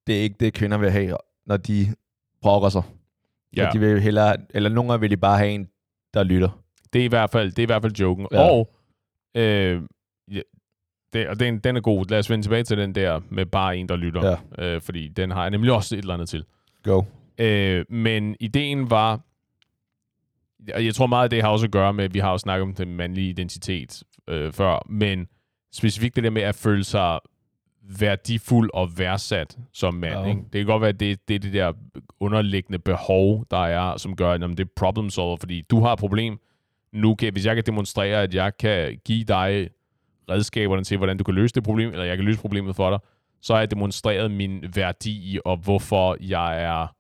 [0.08, 1.96] det er ikke det, kvinder vil have, når de
[2.42, 2.84] brokker sig.
[3.56, 3.70] Ja.
[3.74, 5.70] de vil hellere, eller nogle gange vil de bare have en,
[6.14, 6.64] der lytter.
[6.94, 8.28] Det er i hvert fald, det er i hvert fald joken.
[8.32, 8.40] Ja.
[8.40, 8.74] Og,
[9.36, 9.82] øh,
[11.14, 12.06] det, og den, den er god.
[12.10, 14.38] Lad os vende tilbage til den der med bare en, der lytter.
[14.58, 14.66] Ja.
[14.66, 16.46] Øh, fordi den har jeg nemlig også et eller andet til.
[16.84, 17.04] Go.
[17.38, 19.22] Øh, men ideen var,
[20.74, 22.38] og jeg tror meget af det har også at gøre med, at vi har jo
[22.38, 25.28] snakket om den mandlige identitet øh, før, men
[25.74, 27.20] specifikt det der med at føle sig
[28.00, 30.20] værdifuld og værdsat som mand.
[30.20, 30.26] Ja.
[30.26, 30.42] Ikke?
[30.42, 31.74] Det kan godt være, at det, det er det der
[32.20, 36.00] underliggende behov, der er, som gør, at det er problem solver, fordi du har et
[36.00, 36.40] problem.
[36.92, 39.70] Nu kan, hvis jeg kan demonstrere, at jeg kan give dig
[40.30, 43.00] redskaberne til, hvordan du kan løse det problem, eller jeg kan løse problemet for dig,
[43.42, 46.96] så har jeg demonstreret min værdi og hvorfor jeg er,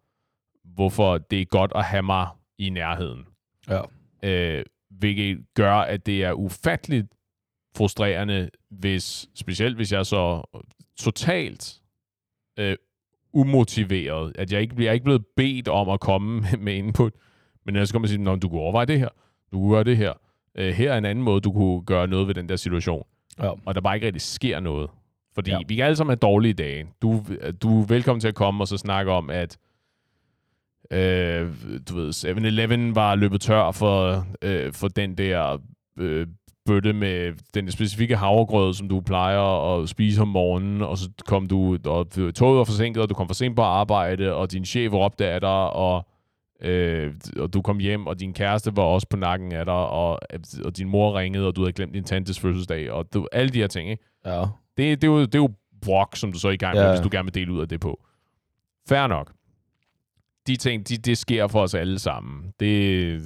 [0.63, 3.25] hvorfor det er godt at have mig i nærheden.
[3.69, 3.81] Ja.
[4.23, 7.07] Øh, hvilket gør, at det er ufatteligt
[7.77, 10.43] frustrerende, hvis, specielt hvis jeg så
[10.99, 11.81] totalt
[12.59, 12.75] øh,
[13.33, 17.13] umotiveret, at jeg ikke bliver ikke blevet bedt om at komme med input,
[17.65, 19.09] men jeg så kommer sige, du kunne overveje det her,
[19.51, 20.13] du kunne gøre det her,
[20.55, 23.05] øh, her er en anden måde, du kunne gøre noget ved den der situation.
[23.39, 23.51] Ja.
[23.65, 24.89] Og der bare ikke rigtig sker noget.
[25.35, 25.59] Fordi ja.
[25.67, 26.87] vi kan alle sammen have dårlige dage.
[27.01, 27.25] Du,
[27.61, 29.57] du er velkommen til at komme og så snakke om, at
[30.91, 31.49] øh,
[31.89, 35.57] du ved, 7-Eleven var løbet tør for, øh, for den der
[35.99, 36.27] øh,
[36.69, 41.47] bøtte med den specifikke havregrød, som du plejer at spise om morgenen, og så kom
[41.47, 44.93] du, og toget var forsinket, og du kom for sent på arbejde, og din chef
[44.93, 46.07] råbte af dig, og,
[46.61, 50.19] øh, og du kom hjem, og din kæreste var også på nakken af dig, og,
[50.65, 53.59] og din mor ringede, og du havde glemt din tantes fødselsdag, og du, alle de
[53.59, 54.03] her ting, ikke?
[54.25, 54.41] Ja.
[54.77, 55.49] Det, det, er jo, det er jo
[55.81, 56.91] brok, som du så er i gang med, ja.
[56.91, 58.03] hvis du gerne vil dele ud af det på.
[58.89, 59.31] Fair nok.
[60.47, 62.53] De ting, de, det sker for os alle sammen.
[62.59, 63.21] Det,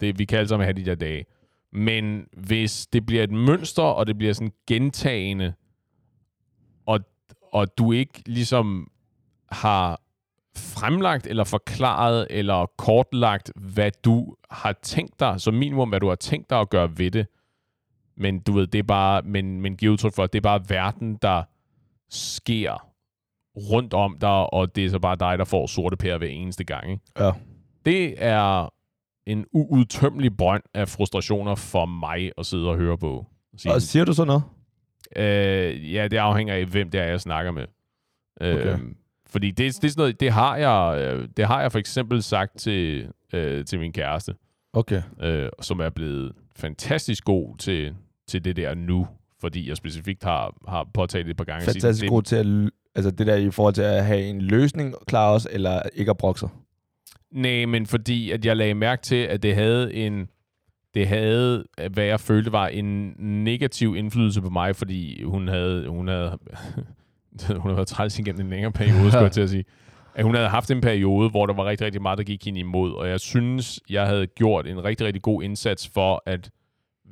[0.00, 1.24] det, vi kan alle sammen have de der dage.
[1.72, 5.54] Men hvis det bliver et mønster, og det bliver sådan gentagende,
[6.86, 7.00] og,
[7.52, 8.90] og du ikke ligesom
[9.48, 10.00] har
[10.56, 16.14] fremlagt eller forklaret eller kortlagt, hvad du har tænkt dig, som minimum, hvad du har
[16.14, 17.26] tænkt dig at gøre ved det.
[18.16, 20.64] Men du ved, det er bare, men, men giver udtryk for, at det er bare
[20.68, 21.42] verden, der
[22.10, 22.88] sker
[23.56, 26.64] rundt om dig, og det er så bare dig, der får sorte pærer hver eneste
[26.64, 26.90] gang.
[26.90, 27.02] Ikke?
[27.18, 27.30] Ja.
[27.84, 28.68] Det er
[29.26, 33.26] en uudtømmelig brønd af frustrationer for mig at sidde og høre på.
[33.56, 34.42] Sige, Og siger du så noget?
[35.16, 37.64] Øh, ja, det afhænger af, hvem det er, jeg snakker med.
[38.40, 38.72] Okay.
[38.72, 38.78] Øh,
[39.26, 42.22] fordi det, det, er sådan noget, det har jeg, øh, det har jeg for eksempel
[42.22, 44.34] sagt til, øh, til min kæreste,
[44.72, 45.02] Okay.
[45.22, 47.94] øh, som er blevet fantastisk god til,
[48.28, 49.06] til det der nu,
[49.40, 51.64] fordi jeg specifikt har, har påtalt det et par gange.
[51.64, 52.70] sige, Fantastisk det, god til at...
[52.94, 56.16] Altså det der i forhold til at have en løsning klar også, eller ikke at
[56.16, 56.48] brokke sig.
[57.32, 60.28] Nej, men fordi at jeg lagde mærke til, at det havde en
[60.94, 66.08] det havde, hvad jeg følte var en negativ indflydelse på mig, fordi hun havde, hun
[66.08, 66.30] havde,
[67.48, 69.64] hun havde været træls igennem en længere periode, skulle jeg til at sige.
[70.14, 72.60] At hun havde haft en periode, hvor der var rigtig, rigtig meget, der gik hende
[72.60, 76.50] imod, og jeg synes, jeg havde gjort en rigtig, rigtig god indsats for at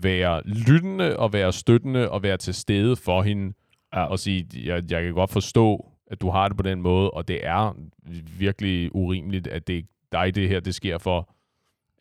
[0.02, 3.52] være lyttende og være støttende og være til stede for hende,
[3.94, 4.04] Ja.
[4.04, 7.28] og sige, jeg, jeg kan godt forstå, at du har det på den måde, og
[7.28, 7.74] det er
[8.38, 11.34] virkelig urimeligt, at det dig, det her, det sker for.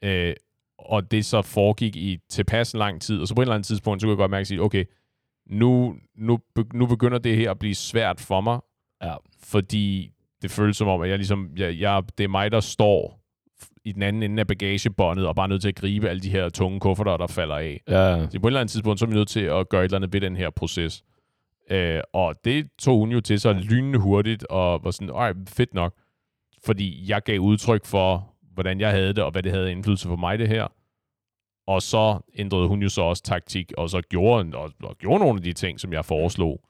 [0.04, 0.34] Øh,
[0.80, 4.02] og det så foregik i tilpas lang tid, og så på et eller andet tidspunkt,
[4.02, 4.86] så kunne jeg godt mærke at sige, okay,
[5.50, 6.40] nu, nu,
[6.74, 8.60] nu begynder det her at blive svært for mig,
[9.04, 9.16] Ja.
[9.44, 13.20] fordi det føles som om, at jeg ligesom, jeg, jeg, det er mig, der står
[13.86, 16.50] i den anden ende af bagagebåndet, og bare nødt til at gribe alle de her
[16.50, 17.82] tunge kufferter, der falder af.
[17.88, 18.28] Ja.
[18.30, 19.98] Så på et eller andet tidspunkt, så er vi nødt til at gøre et eller
[19.98, 21.04] andet ved den her proces.
[21.72, 25.74] Øh, og det tog hun jo til sig lynende hurtigt, og var sådan, ej, fedt
[25.74, 25.94] nok.
[26.66, 30.16] Fordi jeg gav udtryk for, hvordan jeg havde det, og hvad det havde indflydelse på
[30.16, 30.68] mig, det her.
[31.68, 35.38] Og så ændrede hun jo så også taktik, og så gjorde, og, og gjorde nogle
[35.38, 36.62] af de ting, som jeg foreslog.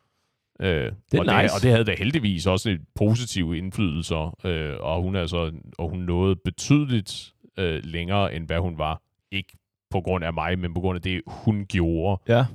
[0.61, 1.43] Øh, Det er og, nice.
[1.43, 5.89] det, og det havde da heldigvis også et positive indflydelser, øh, og hun altså, og
[5.89, 9.01] hun nåede betydeligt øh, længere, end hvad hun var.
[9.31, 9.57] Ikke
[9.89, 12.21] på grund af mig, men på grund af det, hun gjorde.
[12.27, 12.45] Ja.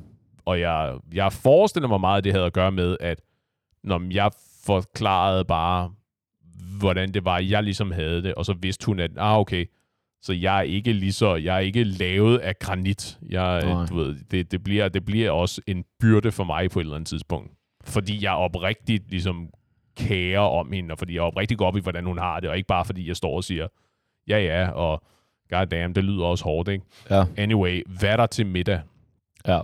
[0.44, 3.20] Og jeg, jeg forestiller mig meget, at det havde at gøre med, at
[3.84, 4.30] når jeg
[4.66, 5.92] forklarede bare,
[6.78, 9.66] hvordan det var, jeg ligesom havde det, og så vidste hun, at, ah, okay,
[10.22, 13.18] så jeg er ikke lige så, jeg er ikke lavet af granit.
[13.28, 13.86] Jeg, Nej.
[13.86, 16.94] du ved, det, det, bliver, det bliver også en byrde for mig på et eller
[16.96, 17.52] andet tidspunkt.
[17.84, 19.48] Fordi jeg oprigtigt ligesom
[19.96, 22.56] kærer om hende, og fordi jeg oprigtigt går op i, hvordan hun har det, og
[22.56, 23.66] ikke bare fordi jeg står og siger,
[24.28, 25.02] ja ja, og
[25.50, 26.84] god damn, det lyder også hårdt, ikke?
[27.10, 27.24] Ja.
[27.36, 28.80] Anyway, hvad er der til middag?
[29.46, 29.60] Ja.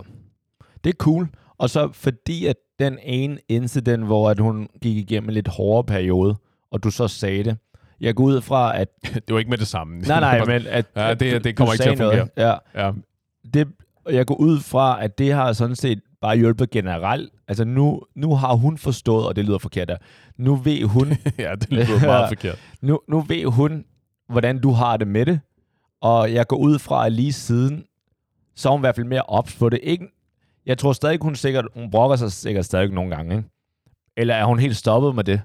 [0.83, 1.29] Det er cool.
[1.57, 5.83] Og så fordi at den ene incident, hvor at hun gik igennem en lidt hårdere
[5.83, 6.35] periode,
[6.71, 7.57] og du så sagde det,
[8.01, 8.87] jeg går ud fra, at...
[9.27, 9.99] Det var ikke med det samme.
[9.99, 10.85] Nej, nej, men at...
[10.95, 12.29] Ja, at det- det kommer ikke til at noget.
[12.37, 12.91] Ja, Ja,
[13.53, 13.67] det,
[14.09, 17.31] jeg går ud fra, at det har sådan set bare hjulpet generelt.
[17.47, 19.97] Altså nu, nu har hun forstået, og det lyder forkert der,
[20.37, 21.07] nu ved hun,
[21.39, 22.59] ja det lyder meget forkert.
[22.81, 23.85] nu, nu ved hun,
[24.29, 25.39] hvordan du har det med det,
[26.01, 27.83] og jeg går ud fra, at lige siden,
[28.55, 29.79] så er hun i hvert fald mere ops på det.
[29.83, 30.05] Ikke,
[30.65, 33.49] jeg tror stadig, hun sikkert, hun brokker sig sikkert stadig nogle gange, ikke?
[34.17, 35.41] Eller er hun helt stoppet med det?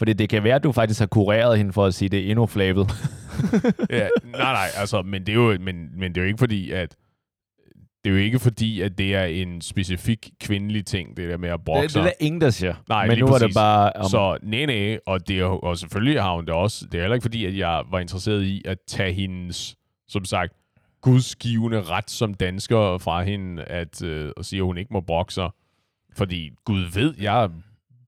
[0.00, 2.26] Fordi det kan være, at du faktisk har kureret hende for at sige, at det
[2.26, 2.90] er endnu flabet.
[3.90, 6.70] ja, nej, nej, altså, men det er jo, men, men det er jo ikke fordi,
[6.70, 6.96] at
[8.04, 11.48] det er jo ikke fordi, at det er en specifik kvindelig ting, det der med
[11.48, 12.74] at brokke Det, det er der ingen, der siger.
[12.88, 13.54] Nej, Men nu er det præcis.
[13.54, 13.92] bare...
[13.92, 16.86] Om, Så nej, nej, og, det er, og selvfølgelig har hun det også.
[16.92, 19.76] Det er heller ikke fordi, at jeg var interesseret i at tage hendes,
[20.08, 20.52] som sagt,
[21.00, 25.34] gudsgivende ret som dansker fra hende, at, øh, at sige, at hun ikke må brokke
[25.34, 25.50] sig.
[26.16, 27.50] Fordi Gud ved, jeg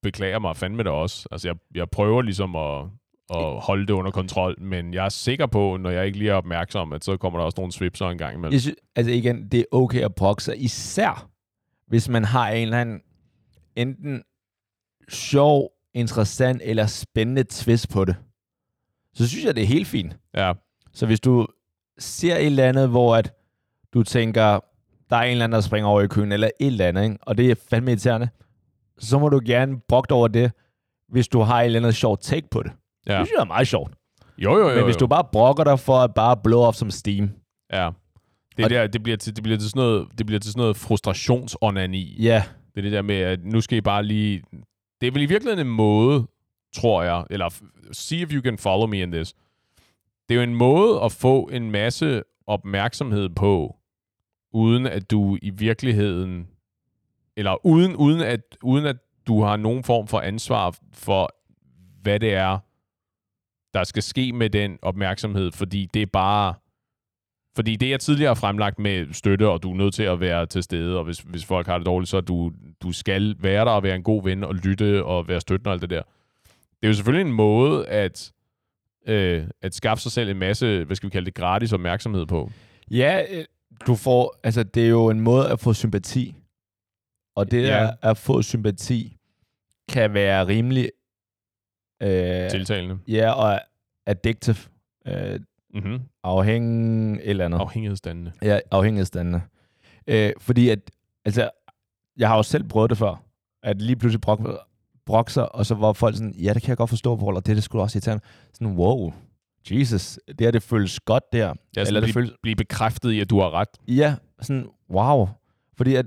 [0.02, 1.28] beklager mig fandme det også.
[1.30, 2.84] Altså, jeg, jeg prøver ligesom at,
[3.30, 6.34] at holde det under kontrol, men jeg er sikker på, når jeg ikke lige er
[6.34, 8.52] opmærksom, at så kommer der også nogle svipser en gang imellem.
[8.52, 11.28] Jeg synes, altså igen, det er okay at brokke sig, især
[11.86, 13.00] hvis man har en eller anden
[13.76, 14.22] enten
[15.08, 18.16] sjov, interessant eller spændende twist på det.
[19.14, 20.16] Så synes jeg, det er helt fint.
[20.34, 20.52] Ja,
[20.92, 21.46] Så hvis du
[21.98, 23.34] ser et eller andet, hvor at
[23.94, 24.60] du tænker,
[25.10, 27.16] der er en eller anden, der springer over i køen, eller et eller andet, ikke?
[27.22, 28.28] og det er fandme irriterende,
[28.98, 30.52] så må du gerne brokke over det,
[31.08, 32.72] hvis du har et eller andet sjovt take på det.
[33.06, 33.18] ja.
[33.18, 33.92] Det synes jeg er meget sjovt.
[34.38, 34.74] Jo, jo, jo.
[34.74, 34.98] Men hvis jo.
[35.00, 37.30] du bare brokker dig for at bare blow off som steam,
[37.72, 37.90] Ja.
[38.56, 40.60] Det, Og- der, det, bliver til, det, bliver til sådan noget, det bliver til sådan
[40.60, 42.16] noget frustrationsonani.
[42.22, 42.42] ja,
[42.74, 44.42] Det er det der med, at nu skal I bare lige...
[45.00, 46.26] Det er vel i virkeligheden en måde,
[46.74, 47.48] tror jeg, eller
[47.92, 49.34] see if you can follow me in this.
[50.28, 53.76] Det er jo en måde at få en masse opmærksomhed på,
[54.52, 56.46] uden at du i virkeligheden...
[57.36, 61.34] Eller uden, uden, at, uden at du har nogen form for ansvar for,
[62.02, 62.58] hvad det er,
[63.74, 66.54] der skal ske med den opmærksomhed, fordi det er bare...
[67.54, 70.46] Fordi det, jeg tidligere har fremlagt med støtte, og du er nødt til at være
[70.46, 73.70] til stede, og hvis, hvis folk har det dårligt, så du, du skal være der
[73.70, 76.02] og være en god ven og lytte og være støttende og alt det der.
[76.46, 78.32] Det er jo selvfølgelig en måde at
[79.06, 82.50] øh, at skaffe sig selv en masse, hvad skal vi kalde det, gratis opmærksomhed på.
[82.90, 83.44] Ja, øh,
[83.86, 86.34] du får, altså det er jo en måde at få sympati.
[87.36, 87.82] Og det Ja.
[87.84, 87.90] ja.
[88.02, 89.16] at få sympati
[89.88, 90.90] kan være rimelig
[92.02, 92.98] øh, Tiltalende.
[93.08, 93.60] ja, og
[94.06, 94.56] addictive,
[95.06, 95.40] øh,
[95.74, 96.00] Mm-hmm.
[96.24, 97.58] afhængig eller andet.
[97.58, 98.32] Afhængighedsdannende.
[98.42, 99.40] Ja, afhængighedsdannende.
[100.06, 100.78] Øh, fordi at,
[101.24, 101.50] altså,
[102.16, 103.24] jeg har jo selv prøvet det før,
[103.62, 104.40] at lige pludselig brok,
[105.06, 107.46] brok sig, og så var folk sådan, ja, det kan jeg godt forstå, Paul, og
[107.46, 108.24] det det skulle også irriterende.
[108.54, 109.12] Sådan, wow,
[109.70, 111.54] Jesus, det her, det føles godt der.
[111.76, 113.68] Ja, Eller det blive, føles, blive bekræftet i, at du har ret.
[113.88, 115.28] ja, sådan, wow.
[115.76, 116.06] Fordi at,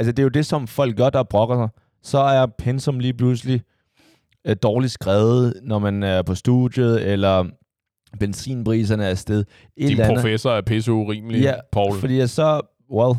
[0.00, 1.68] altså, det er jo det, som folk gør, der brokker sig.
[2.02, 3.62] Så er pensum lige pludselig
[4.44, 7.46] øh, dårligt skrevet, når man er på studiet, eller
[8.20, 9.40] benzinpriserne er afsted.
[9.40, 10.16] Et Din eller andet.
[10.16, 11.98] professor er pisse urimelig, Ja, Paul.
[11.98, 12.60] Fordi så,
[12.90, 13.14] well,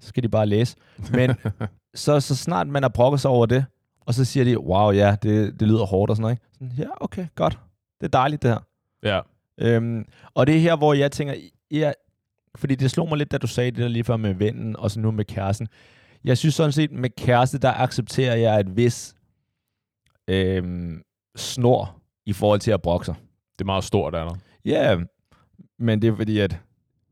[0.00, 0.76] så skal de bare læse.
[1.12, 1.34] Men
[1.94, 3.64] så, så snart man har brokket sig over det,
[4.00, 6.32] og så siger de, wow, ja, det, det lyder hårdt og sådan noget.
[6.34, 6.44] Ikke?
[6.52, 7.58] Sådan, ja, okay, godt.
[8.00, 8.58] Det er dejligt, det her.
[9.02, 9.20] Ja.
[9.60, 11.34] Øhm, og det er her, hvor jeg tænker,
[11.70, 11.92] ja,
[12.56, 14.90] fordi det slog mig lidt, da du sagde det der lige før med vennen, og
[14.90, 15.68] så nu med kæresten.
[16.24, 19.14] Jeg synes sådan set, med kæreste, der accepterer jeg et vis
[20.28, 21.02] øhm,
[21.36, 23.14] snor i forhold til at brokke sig.
[23.52, 24.34] Det er meget stort, er der.
[24.64, 24.96] Ja,
[25.78, 26.56] men det er fordi, at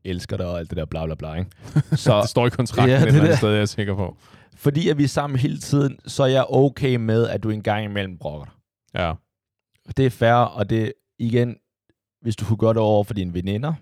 [0.05, 1.51] elsker dig og alt det der bla bla bla, ikke?
[1.95, 4.17] Så Det står i kontrakten Ja, et eller andet sted, jeg er sikker på.
[4.55, 7.63] fordi at vi er sammen hele tiden, så er jeg okay med, at du en
[7.63, 8.53] gang imellem brokker dig.
[9.01, 9.13] Ja.
[9.97, 11.55] Det er fair, og det igen,
[12.21, 13.73] hvis du kunne gøre det over for dine veninder,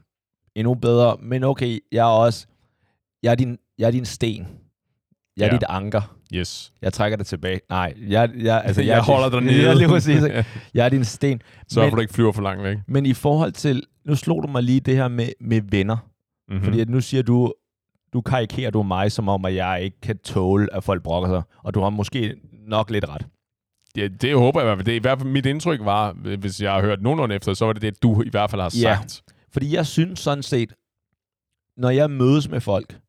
[0.56, 1.17] endnu bedre.
[1.22, 2.48] Men okay, jeg er også,
[3.24, 4.48] jeg er din, jeg er din sten.
[5.38, 5.54] Jeg er Ja.
[5.58, 6.15] dit anker.
[6.34, 6.74] Yes.
[6.82, 7.60] Jeg trækker det tilbage.
[7.70, 9.67] Nej, jeg, jeg, altså, jeg, jeg er holder din, dig nede.
[9.67, 10.22] Ja, lige præcis.
[10.74, 11.41] Jeg er din sten.
[11.74, 12.78] For, Men- du ikke flyver for langt væk.
[12.88, 15.96] Men i forhold til, nu slog du mig lige det her med, med venner.
[15.96, 16.58] Mm-hmm.
[16.60, 16.63] Mm.
[16.63, 17.54] Fordi at nu siger du,
[18.13, 21.41] du karikerer du mig som om, at jeg ikke kan tåle, at folk brokker sig.
[21.63, 22.36] Og du har måske
[22.67, 23.26] nok lidt ret.
[23.98, 24.86] Ja, det håber jeg i hvert fald.
[24.86, 27.65] Det er i hvert fald mit indtryk var, hvis jeg har hørt nogenlunde efter, så
[27.65, 28.96] var det det, du i hvert fald har Ja.
[28.96, 29.22] sagt.
[29.54, 30.74] Fordi jeg synes sådan set,
[31.78, 33.00] når jeg mødes med folk,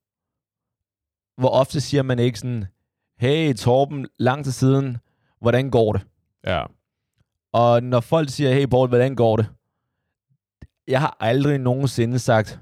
[1.37, 2.65] hvor ofte siger man ikke sådan,
[3.19, 4.99] hey Torben, lang tid siden,
[5.41, 6.07] hvordan går det?
[6.47, 6.65] Ja.
[7.53, 9.47] Og når folk siger, hey Paul, hvordan går det?
[10.89, 12.61] Jeg har aldrig nogensinde sagt,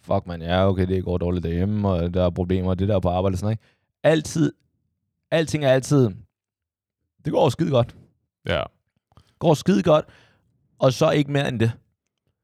[0.00, 2.96] fuck man, ja okay, det går dårligt derhjemme, og der er problemer, og det der
[2.96, 3.58] er på arbejde og sådan noget.
[4.02, 4.52] Altid,
[5.30, 6.10] alting er altid,
[7.24, 7.96] det går skide godt.
[8.48, 8.62] Ja.
[9.38, 10.04] Går skide godt,
[10.78, 11.72] og så ikke mere end det.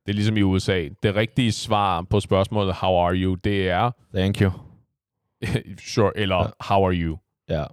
[0.07, 0.89] Det er ligesom i USA.
[1.03, 4.51] Det rigtige svar på spørgsmålet, how are you, det er, Thank you.
[5.95, 6.45] sure, eller Ja.
[6.61, 7.19] how are you.
[7.49, 7.65] Ja.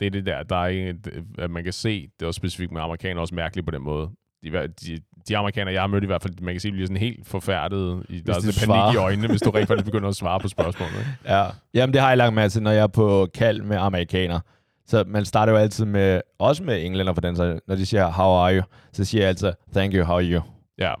[0.00, 0.94] Det er det der, der er ikke,
[1.38, 4.10] at man kan se, det er også specifikt med amerikanere også mærkeligt på den måde.
[4.44, 4.98] De, de,
[5.28, 7.26] de amerikanere, jeg har mødt i hvert fald, man kan se, de bliver sådan helt
[7.26, 8.06] forfærdet.
[8.08, 8.92] I, der er sådan panik svarer.
[8.92, 10.92] i øjnene, hvis du rent faktisk begynder at svare på spørgsmålet.
[10.98, 11.10] Ikke?
[11.34, 11.46] Ja.
[11.74, 14.40] Jamen, det har jeg lagt med til, når jeg er på kald med amerikanere.
[14.86, 18.10] Så man starter jo altid med, også med englænder for den så når de siger,
[18.12, 18.62] how are you?
[18.92, 20.40] Så siger jeg altid, thank you, how are you?
[20.78, 20.94] Ja,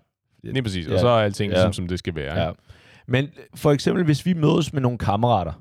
[0.44, 0.86] lige præcis.
[0.86, 0.98] Og Ja.
[0.98, 1.56] så er alting Ja.
[1.56, 2.40] ligesom, som det skal være.
[2.44, 2.50] Ja.
[3.06, 5.52] Men for eksempel, hvis vi mødes med nogle kammerater,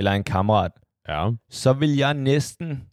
[0.00, 0.72] eller en kammerat,
[1.08, 1.30] Ja.
[1.50, 2.88] så vil jeg næsten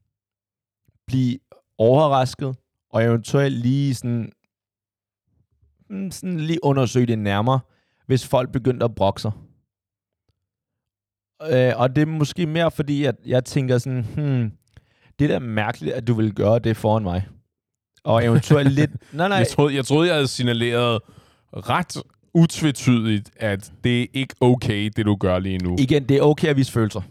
[1.08, 1.40] blive
[1.78, 2.56] overrasket,
[2.90, 4.32] og eventuelt lige sådan,
[5.90, 7.60] mm, sådan lige undersøge det nærmere,
[8.06, 9.32] hvis folk begyndte at brokke sig.
[11.52, 14.52] Øh, og det er måske mere fordi, at jeg tænker sådan, hmm,
[15.20, 17.28] det er da mærkeligt, at du vil gøre det foran mig.
[18.04, 18.92] Og eventuelt lidt...
[19.14, 19.38] Nej, nej.
[19.38, 21.00] Jeg, troede, jeg troede, jeg havde signaleret
[21.54, 21.98] ret
[22.38, 25.76] utvetydigt, at det er ikke okay, det du gør lige nu.
[25.80, 27.02] Igen, det er okay at vise følelser.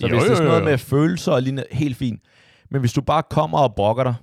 [0.00, 2.22] Så Jo, hvis det er sådan noget med følelser og lignende, helt fint.
[2.70, 4.14] Men hvis du bare kommer og brokker dig,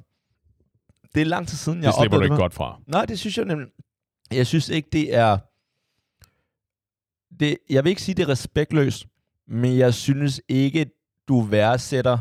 [1.16, 2.40] det er lang tid siden, jeg det slipper du ikke det.
[2.40, 2.80] godt fra.
[2.88, 3.68] Nej, det synes jeg nemlig.
[4.32, 5.38] Jeg synes ikke, det er...
[7.40, 9.06] Det, jeg vil ikke sige, det er respektløst,
[9.48, 10.86] men jeg synes ikke,
[11.28, 12.18] du værdsætter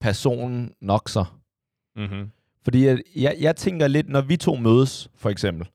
[0.00, 1.24] personen nok så.
[1.96, 2.30] Mm-hmm.
[2.64, 5.68] Fordi jeg, jeg, jeg tænker lidt, når vi to mødes, for eksempel,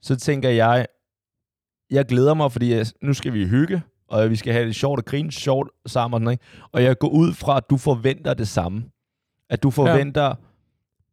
[0.00, 0.86] så tænker jeg,
[1.90, 4.98] jeg glæder mig, fordi jeg, nu skal vi hygge, og vi skal have det sjovt
[5.00, 6.14] og grine sjovt sammen.
[6.14, 6.44] Og, sådan, ikke?
[6.72, 8.84] og jeg går ud fra, at du forventer det samme.
[9.50, 10.32] At du forventer, ja.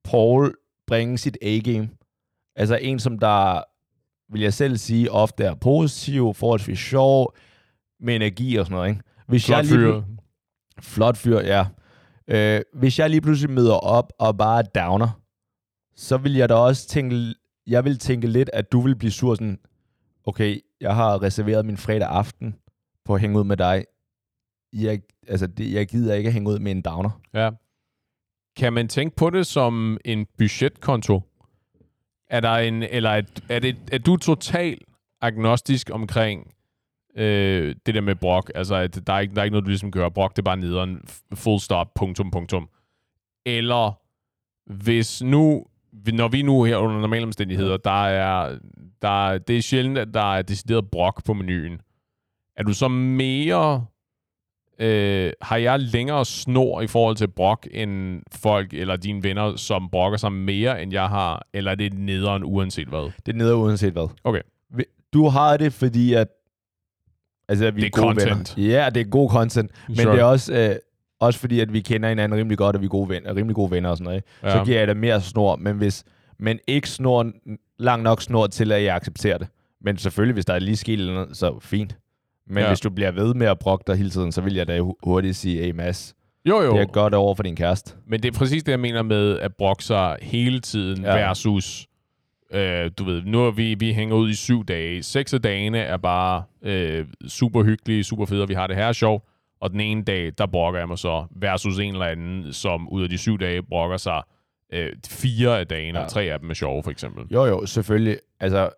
[0.03, 0.53] Paul
[0.87, 1.89] bringe sit A-game.
[2.55, 3.61] Altså en, som der,
[4.33, 7.35] vil jeg selv sige, ofte er positiv, forholdsvis sjov,
[7.99, 8.89] med energi og sådan noget.
[8.89, 9.01] Ikke?
[9.27, 10.01] Hvis Flot lige fyr.
[10.01, 11.65] plu- Flot fyr, ja.
[12.27, 15.19] Øh, hvis jeg lige pludselig møder op og bare er downer,
[15.95, 17.33] så vil jeg da også tænke,
[17.67, 19.57] jeg vil tænke lidt, at du vil blive sur sådan,
[20.25, 22.55] okay, jeg har reserveret min fredag aften
[23.05, 23.85] på at hænge ud med dig.
[24.73, 27.09] Jeg, altså, det, jeg gider ikke at hænge ud med en downer.
[27.33, 27.49] Ja.
[28.57, 31.21] Kan man tænke på det som en budgetkonto?
[32.27, 34.77] Er der en, eller er, er, det, er du total
[35.21, 36.53] agnostisk omkring
[37.15, 38.51] øh, det der med brok?
[38.55, 40.09] Altså, at der er, ikke, der er ikke noget, du ligesom gør.
[40.09, 41.01] Brok, det er bare nederen.
[41.33, 42.69] Full stop, punktum, punktum.
[43.45, 43.99] Eller
[44.65, 45.65] hvis nu
[46.13, 48.57] når vi nu her under normale omstændigheder, der er,
[49.01, 51.81] der, er- det er sjældent, at der er decideret brok på menuen.
[52.57, 53.85] Er du så mere...
[54.79, 59.89] Øh, har jeg længere snor i forhold til brok end folk eller dine venner, som
[59.89, 61.45] brokker sig mere, end jeg har?
[61.53, 63.11] Eller er det nederen uanset hvad?
[63.25, 64.07] Det er nede uanset hvad.
[64.23, 64.41] Okay.
[65.13, 66.27] Du har det, fordi at...
[67.49, 68.57] Altså, at vi Det er gode content.
[68.57, 68.71] Venner.
[68.71, 69.71] Ja, det er god content.
[69.87, 70.11] Men Sure.
[70.13, 70.75] det er også, øh,
[71.25, 73.71] også fordi, at vi kender hinanden rimelig godt, og vi er gode venner, rimelig gode
[73.71, 74.17] venner og sådan noget.
[74.17, 74.27] Ikke?
[74.43, 74.51] Ja.
[74.51, 76.03] Så giver jeg det mere snor, men hvis
[76.39, 77.31] men ikke snor,
[77.79, 79.47] lang nok snor til, at jeg accepterer det.
[79.81, 81.97] Men selvfølgelig, hvis der er lige sket eller noget, så fint.
[82.47, 82.67] Men Ja.
[82.67, 84.95] hvis du bliver ved med at brokke dig hele tiden, så vil jeg da hu-
[85.03, 86.73] hurtigt sige, hey Mads, Jo, jo.
[86.73, 87.93] det er godt over for din kæreste.
[88.07, 91.03] Men det er præcis det, jeg mener med at brokke sig hele tiden.
[91.03, 91.13] Ja.
[91.13, 91.87] versus,
[92.53, 95.03] øh, du ved, nu er vi, vi hænger ud i syv dage.
[95.03, 98.91] Seks af dagene er bare øh, super hyggelige, super fede, og vi har det her
[98.91, 99.23] sjovt.
[99.63, 103.03] Og den ene dag, der brokker jeg mig så, versus en eller anden, som ud
[103.03, 104.21] af de syv dage brokker sig
[104.73, 106.03] øh, fire af dagene, ja.
[106.03, 107.23] Og tre af dem er sjove, for eksempel.
[107.33, 108.17] Jo, jo, selvfølgelig.
[108.39, 108.69] Altså,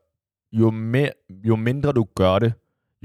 [0.54, 1.10] jo, mere,
[1.48, 2.54] jo mindre du gør det,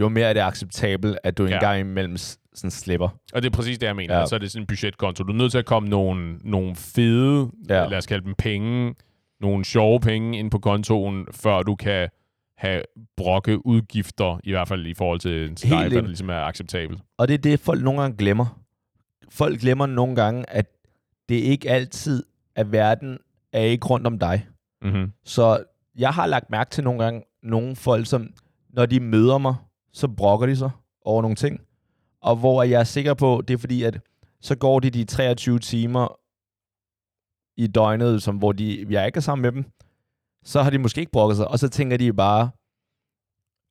[0.01, 1.49] jo mere er det acceptabelt, at du Ja.
[1.51, 1.55] ja.
[1.57, 3.09] en gang imellem sådan slipper.
[3.33, 4.19] Og det er præcis det, jeg mener.
[4.19, 4.27] Ja.
[4.27, 5.25] Så er det sådan en budgetkonto.
[5.25, 7.51] Du er nødt til at komme nogle, nogle fede.
[7.69, 7.87] Ja.
[7.87, 8.95] lad os kalde dem penge,
[9.41, 12.09] nogle sjove penge ind på kontoen, før du kan
[12.61, 12.83] have
[13.17, 15.91] brokke udgifter, i hvert fald i forhold til en Skype, enig.
[15.91, 17.01] der ligesom er acceptabelt.
[17.19, 18.61] Og det er det, folk nogle gange glemmer.
[19.29, 20.67] Folk glemmer nogle gange, at
[21.29, 22.25] det ikke altid,
[22.57, 23.19] at verden
[23.53, 24.47] er ikke rundt om dig.
[24.83, 25.13] Mm-hmm.
[25.25, 25.65] Så
[25.99, 28.31] jeg har lagt mærke til nogle gange, nogle folk, som
[28.71, 29.55] når de møder mig,
[29.93, 30.71] så brokker de sig
[31.05, 31.61] over nogle ting.
[32.23, 34.01] Og hvor jeg er sikker på, det er fordi, at
[34.41, 36.19] så går de de 23 timer
[37.57, 39.65] i døgnet, som, hvor de, jeg ikke er sammen med dem,
[40.45, 42.51] så har de måske ikke brokket sig, og så tænker de bare,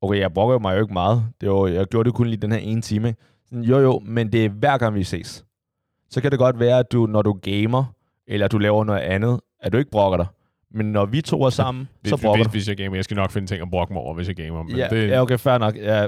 [0.01, 1.25] okay, jeg brokker mig jo ikke meget.
[1.41, 3.15] Det var, jeg gjorde det kun lige den her ene time.
[3.45, 5.45] Sådan, jo jo, men det er hver gang vi ses.
[6.09, 7.93] Så kan det godt være, at du, når du gamer,
[8.27, 10.27] eller du laver noget andet, at du ikke brokker dig.
[10.71, 12.51] Men når vi to er sammen, Hvis, så brokker hvis, du.
[12.51, 14.63] hvis jeg gamer, jeg skal nok finde ting at brokke mig over, hvis jeg gamer.
[14.63, 15.75] Men Ja, det, ja, okay, fair nok.
[15.75, 16.07] Ja,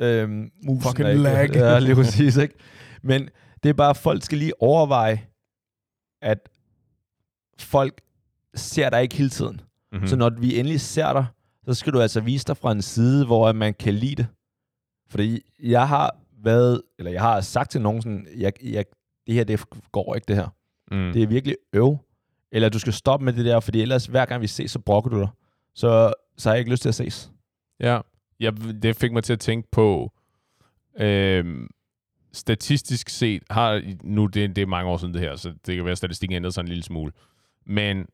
[0.00, 0.50] øhm,
[0.82, 1.50] Fucking ikke, lag.
[1.54, 2.54] Ja, lige præcis, ikke?
[3.02, 3.28] Men
[3.62, 5.20] det er bare, at folk skal lige overveje,
[6.22, 6.38] at
[7.58, 8.00] folk
[8.54, 9.60] ser dig ikke hele tiden.
[9.96, 10.04] Mm-hmm.
[10.04, 10.08] Mm.
[10.08, 11.26] Så når vi endelig ser dig,
[11.64, 14.26] så skal du altså vise dig fra en side, hvor man kan lide det.
[15.08, 18.84] Fordi jeg har været, eller jeg har sagt til nogen sådan, jeg, jeg,
[19.26, 20.48] det her, det går ikke det her.
[20.90, 21.12] mm.
[21.12, 21.98] Det er virkelig øv.
[22.52, 25.10] Eller du skal stoppe med det der, fordi ellers hver gang vi ses, så brokker
[25.10, 25.28] du dig.
[25.74, 27.32] Så, så har jeg ikke lyst til at ses.
[27.80, 28.00] Ja,
[28.40, 30.12] jeg, det fik mig til at tænke på,
[31.00, 31.68] øhm,
[32.32, 35.84] statistisk set har, nu det, det er mange år siden det her, så det kan
[35.84, 37.12] være, at statistikken ændrede sig en lille smule,
[37.66, 38.06] men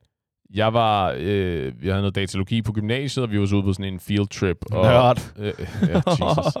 [0.53, 3.73] jeg var, øh, jeg havde noget datalogi på gymnasiet, og vi var så ude på
[3.73, 4.57] sådan en field trip.
[4.71, 5.33] Og, Nørd.
[5.37, 6.57] Øh, ja, Jesus.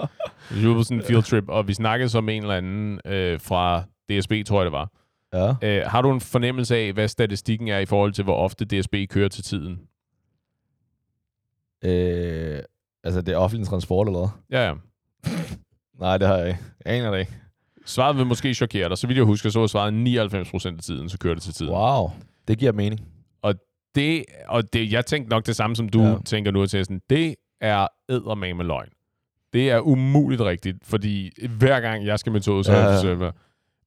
[0.51, 2.99] Vi var på sådan en field trip, og vi snakkede så med en eller anden
[3.05, 4.89] øh, fra DSB, tror jeg det var.
[5.33, 5.55] Ja.
[5.61, 8.95] Øh, har du en fornemmelse af, hvad statistikken er i forhold til, hvor ofte DSB
[9.09, 9.79] kører til tiden?
[11.83, 12.59] Øh,
[13.03, 14.59] altså, det er offentlig transport eller hvad?
[14.59, 14.73] Ja, ja.
[15.99, 16.59] Nej, det har jeg ikke.
[16.85, 17.31] Jeg aner det ikke.
[17.85, 18.97] Svaret vil måske chokere dig.
[18.97, 21.73] Så vidt jeg husker, så var svaret 99% af tiden, så kører det til tiden.
[21.73, 22.11] Wow,
[22.47, 23.12] det giver mening.
[23.95, 26.15] Det, og det, jeg tænkte nok det samme, som du ja.
[26.25, 28.89] Tænker nu til sådan, det er eddermame med løgn.
[29.53, 32.95] Det er umuligt rigtigt, fordi hver gang jeg skal med toget, så er Ja, ja.
[32.95, 33.31] forsøger.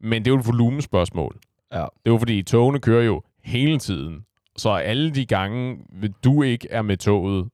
[0.00, 1.36] Men det er jo et volumenspørgsmål.
[1.72, 1.78] Ja.
[1.78, 4.24] Det er jo fordi, togene kører jo hele tiden.
[4.56, 5.76] Så alle de gange,
[6.24, 7.48] du ikke er med toget,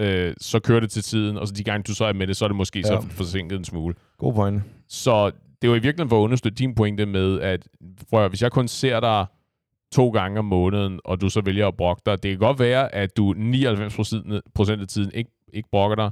[0.00, 2.36] øh, så kører det til tiden, og så de gange, du så er med det,
[2.36, 2.84] så er det måske ja.
[2.84, 3.94] så forsinket en smule.
[4.18, 4.62] God pointe.
[4.88, 5.30] Så
[5.62, 7.68] det var i virkeligheden for at understøtte din pointe med, at
[8.10, 9.26] prøv, hvis jeg kun ser dig
[9.92, 12.94] to gange om måneden, og du så vælger at brokke dig, det kan godt være,
[12.94, 16.10] at du 99% af tiden ikke, ikke brokker dig,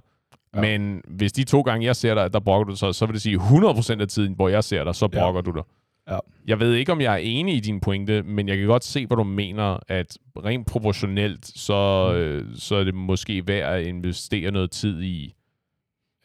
[0.54, 0.66] ja.
[0.66, 0.78] Ja.
[0.78, 3.22] men hvis de to gange, jeg ser dig, der brokker du så, så vil det
[3.22, 5.20] sige 100% af tiden, hvor jeg ser dig, så Ja.
[5.20, 5.62] brokker du dig.
[6.10, 6.18] Ja.
[6.46, 9.06] Jeg ved ikke, om jeg er enig i din pointe, men jeg kan godt se,
[9.06, 12.16] hvad du mener, at rent proportionelt, så, Mm.
[12.18, 15.34] øh, så er det måske værd at investere noget tid i,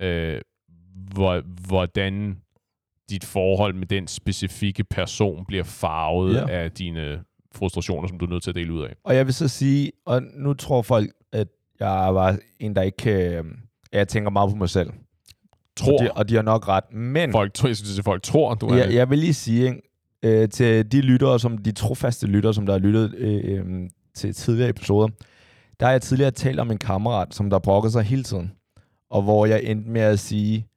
[0.01, 0.41] øh,
[1.13, 2.37] hvor, hvordan
[3.09, 6.47] dit forhold med den specifikke person bliver farvet Ja.
[6.49, 7.23] af dine
[7.55, 8.95] frustrationer, som du er nødt til at dele ud af.
[9.03, 11.47] Og jeg vil så sige, og nu tror folk, at
[11.79, 13.11] jeg var en, der ikke kan...
[13.11, 13.45] at
[13.91, 14.89] Jeg tænker meget på mig selv.
[15.75, 16.93] Tror, Og de, og de har nok ret.
[16.93, 19.65] Men folk, tror, jeg skal sige, folk tror, du er jeg, jeg vil lige sige,
[19.65, 19.81] ikke,
[20.23, 24.33] øh, til de lyttere, som de trofaste lyttere, som der har lyttet øh, øh, til
[24.33, 25.07] tidligere episoder,
[25.79, 28.51] der har jeg tidligere talt om en kammerat, som der brokker sig hele tiden.
[29.09, 30.67] Og hvor jeg endte med at sige,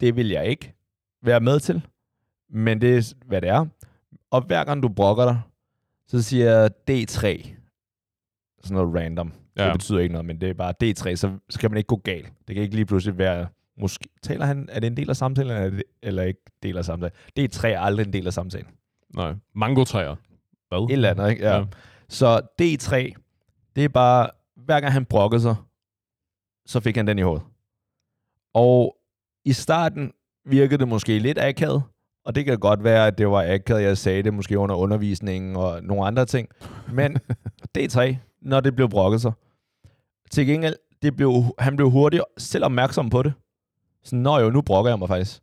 [0.00, 0.74] det vil jeg ikke
[1.22, 1.82] være med til,
[2.50, 3.66] men det er, hvad det er.
[4.30, 5.40] Og hver gang du brokker dig,
[6.12, 7.48] så siger jeg D3.
[8.62, 9.32] Sådan noget random.
[9.56, 9.64] Ja.
[9.64, 11.96] Det betyder ikke noget, men det er bare D3, så, så kan man ikke gå
[11.96, 12.32] galt.
[12.48, 13.48] Det kan ikke lige pludselig være...
[13.78, 16.78] Måske, taler han, er det en del af samtalen, eller, er det, eller ikke del
[16.78, 17.12] af samtalen?
[17.40, 18.68] D3 er aldrig en del af samtalen.
[19.14, 19.34] Nej.
[19.54, 20.16] Mangotræer.
[20.68, 20.90] Hvad?
[20.90, 21.42] Et eller andet, ikke?
[21.42, 21.50] Ja.
[21.50, 21.58] Ja.
[21.58, 21.64] ja.
[22.08, 23.12] Så D3,
[23.76, 25.56] det er bare, hver gang han brokkede sig,
[26.66, 27.42] så fik han den i hovedet.
[28.54, 28.96] Og
[29.44, 30.12] i starten
[30.44, 31.82] virkede det måske lidt akavet,
[32.24, 35.56] og det kan godt være, at det var akavet, jeg sagde det måske under undervisningen
[35.56, 36.48] og nogle andre ting.
[36.92, 37.18] Men
[37.78, 39.32] D3, når det blev brokket sig.
[40.30, 43.32] Til gengæld, det blev, han blev hurtigt selv opmærksom på det.
[44.04, 45.42] Så nå jo, nu brokker jeg mig faktisk.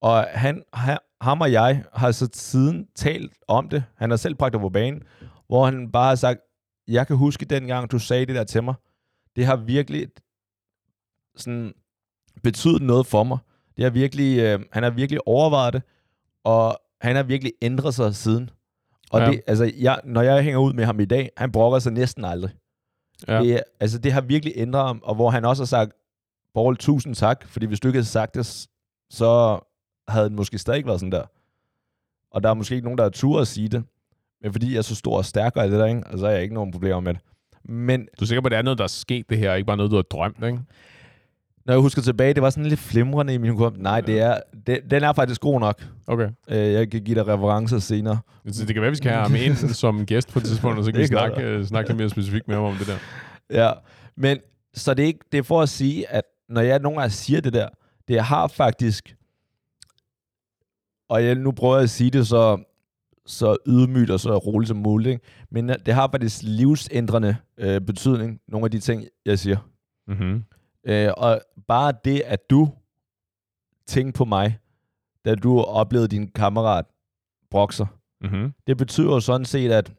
[0.00, 3.84] Og han, han, ham og jeg har så siden talt om det.
[3.96, 5.02] Han har selv bragt det på banen,
[5.46, 6.40] hvor han bare har sagt,
[6.88, 8.74] jeg kan huske dengang, du sagde det der til mig.
[9.36, 10.08] Det har virkelig
[11.36, 11.72] sådan
[12.42, 13.38] betydet noget for mig.
[13.76, 15.82] Det har virkelig, øh, han har virkelig overvejet det,
[16.44, 18.50] og han har virkelig ændret sig siden.
[19.10, 19.26] Og Ja.
[19.30, 22.24] det, altså, jeg, når jeg hænger ud med ham i dag, han brokker sig næsten
[22.24, 22.50] aldrig.
[23.28, 23.40] Ja.
[23.42, 25.92] Det, altså, det har virkelig ændret ham, og hvor han også har sagt,
[26.54, 28.66] Borg, tusind tak, fordi hvis du ikke havde sagt det,
[29.10, 29.58] så
[30.08, 31.22] havde det måske stadig ikke været sådan der.
[32.32, 33.84] Og der er måske ikke nogen, der har tur at sige det,
[34.42, 36.06] men fordi jeg er så stor og stærk og det der, ikke?
[36.06, 37.22] og så har jeg ikke nogen problemer med det.
[37.64, 39.66] Men Du er sikker på, at det er noget, der er sket det her, ikke
[39.66, 40.60] bare noget, du har drømt, ikke?
[41.66, 43.82] Når jeg husker tilbage, det var sådan lidt flimrende i min hukommelse.
[43.82, 45.86] Nej, det er, det, den er faktisk god nok.
[46.06, 46.28] Okay.
[46.48, 48.18] Øh, jeg kan give dig referencer senere.
[48.52, 50.84] Så det kan være, vi skal have ham ind som gæst på et tidspunkt, og
[50.84, 52.96] så kan vi snakke, øh, snakke lidt mere specifikt med ham om det der.
[53.50, 53.72] Ja,
[54.16, 54.38] men
[54.74, 57.40] så det er, ikke, det er for at sige, at når jeg nogle gange siger
[57.40, 57.68] det der,
[58.08, 59.16] det har faktisk,
[61.08, 62.64] og jeg, nu prøver jeg at sige det så,
[63.26, 65.24] så ydmygt og så roligt som muligt, ikke?
[65.50, 69.56] men det har faktisk livsændrende øh, betydning, nogle af de ting, jeg siger.
[70.08, 70.44] Mm-hmm.
[70.84, 72.68] Øh, og bare det, at du
[73.86, 74.58] tænkte på mig,
[75.24, 76.84] da du oplevede din kammerat
[77.50, 77.86] brokser,
[78.22, 78.52] Mm-hmm.
[78.66, 79.92] det betyder jo sådan set, at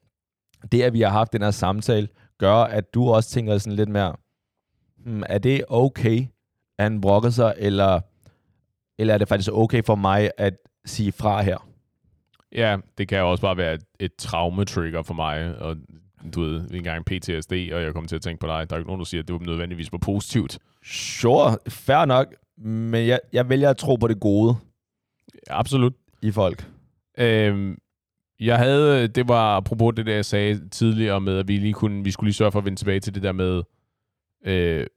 [0.71, 2.07] det, at vi har haft den her samtale,
[2.37, 4.15] gør, at du også tænker sådan lidt mere,
[4.97, 6.27] hmm, er det okay,
[6.77, 8.01] at han brokker sig, eller,
[8.99, 11.67] eller er det faktisk okay for mig at sige fra her?
[12.51, 15.77] Ja, det kan også bare være et, et traumetrigger for mig, og
[16.35, 18.69] du ved, en gang PTSD, og jeg kommer til at tænke på dig.
[18.69, 20.59] Der er ikke nogen, der siger, at det var nødvendigvis var positivt.
[20.85, 22.27] Sure, fair nok,
[22.57, 24.55] men jeg, jeg vælger at tro på det gode
[25.49, 25.93] Absolut.
[26.21, 26.67] i folk.
[27.17, 27.77] Øhm,
[28.39, 32.03] jeg havde, det var apropos det der, jeg sagde tidligere med, at vi lige kunne,
[32.03, 33.63] vi skulle lige sørge for at vende tilbage til det der med
[34.45, 34.87] øh,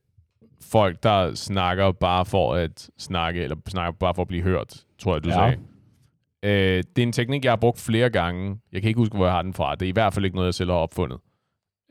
[0.60, 5.14] folk, der snakker bare for at snakke, eller snakker bare for at blive hørt, tror
[5.14, 5.34] jeg, du Ja.
[5.34, 5.58] sagde.
[6.42, 8.58] Øh, det er en teknik, jeg har brugt flere gange.
[8.72, 9.74] Jeg kan ikke huske, hvor jeg har den fra.
[9.74, 11.18] Det er i hvert fald ikke noget, jeg selv har opfundet.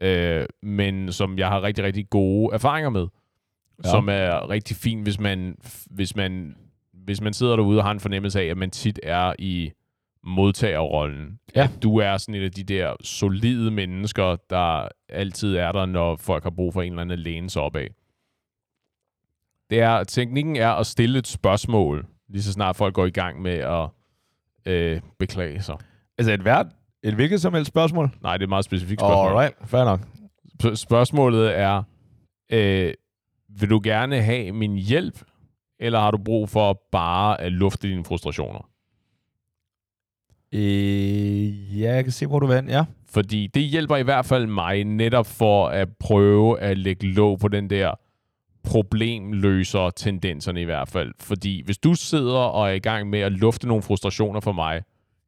[0.01, 3.07] Øh, men som jeg har rigtig, rigtig gode erfaringer med.
[3.85, 3.89] Ja.
[3.89, 5.57] Som er rigtig fint, hvis man,
[5.89, 6.55] hvis man
[6.93, 9.71] hvis man sidder derude og har en fornemmelse af, at man tit er i
[10.23, 11.39] modtagerrollen.
[11.55, 11.63] Ja.
[11.63, 16.15] At du er sådan et af de der solide mennesker, der altid er der, når
[16.15, 17.87] folk har brug for en eller anden at læne sig op af.
[19.69, 23.41] Det er, teknikken er at stille et spørgsmål, lige så snart folk går i gang
[23.41, 23.87] med at
[24.65, 25.77] øh, beklage sig.
[26.17, 26.67] Altså et hvert,
[27.03, 28.09] et hvilket som helst spørgsmål?
[28.21, 29.27] Nej, det er et meget specifikt spørgsmål.
[29.27, 29.99] Alright, fair nok.
[30.63, 31.83] Sp- Spørgsmålet er,
[32.51, 32.93] øh,
[33.59, 35.21] vil du gerne have min hjælp,
[35.79, 38.69] eller har du brug for bare at lufte dine frustrationer?
[40.53, 42.65] Øh, ja, jeg kan se, hvor du vil.
[42.67, 42.85] Ja.
[43.09, 47.47] Fordi det hjælper i hvert fald mig netop for at prøve at lægge låg på
[47.47, 47.95] den der
[48.63, 51.13] problemløser tendenserne i hvert fald.
[51.19, 54.81] Fordi hvis du sidder og er i gang med at lufte nogle frustrationer for mig,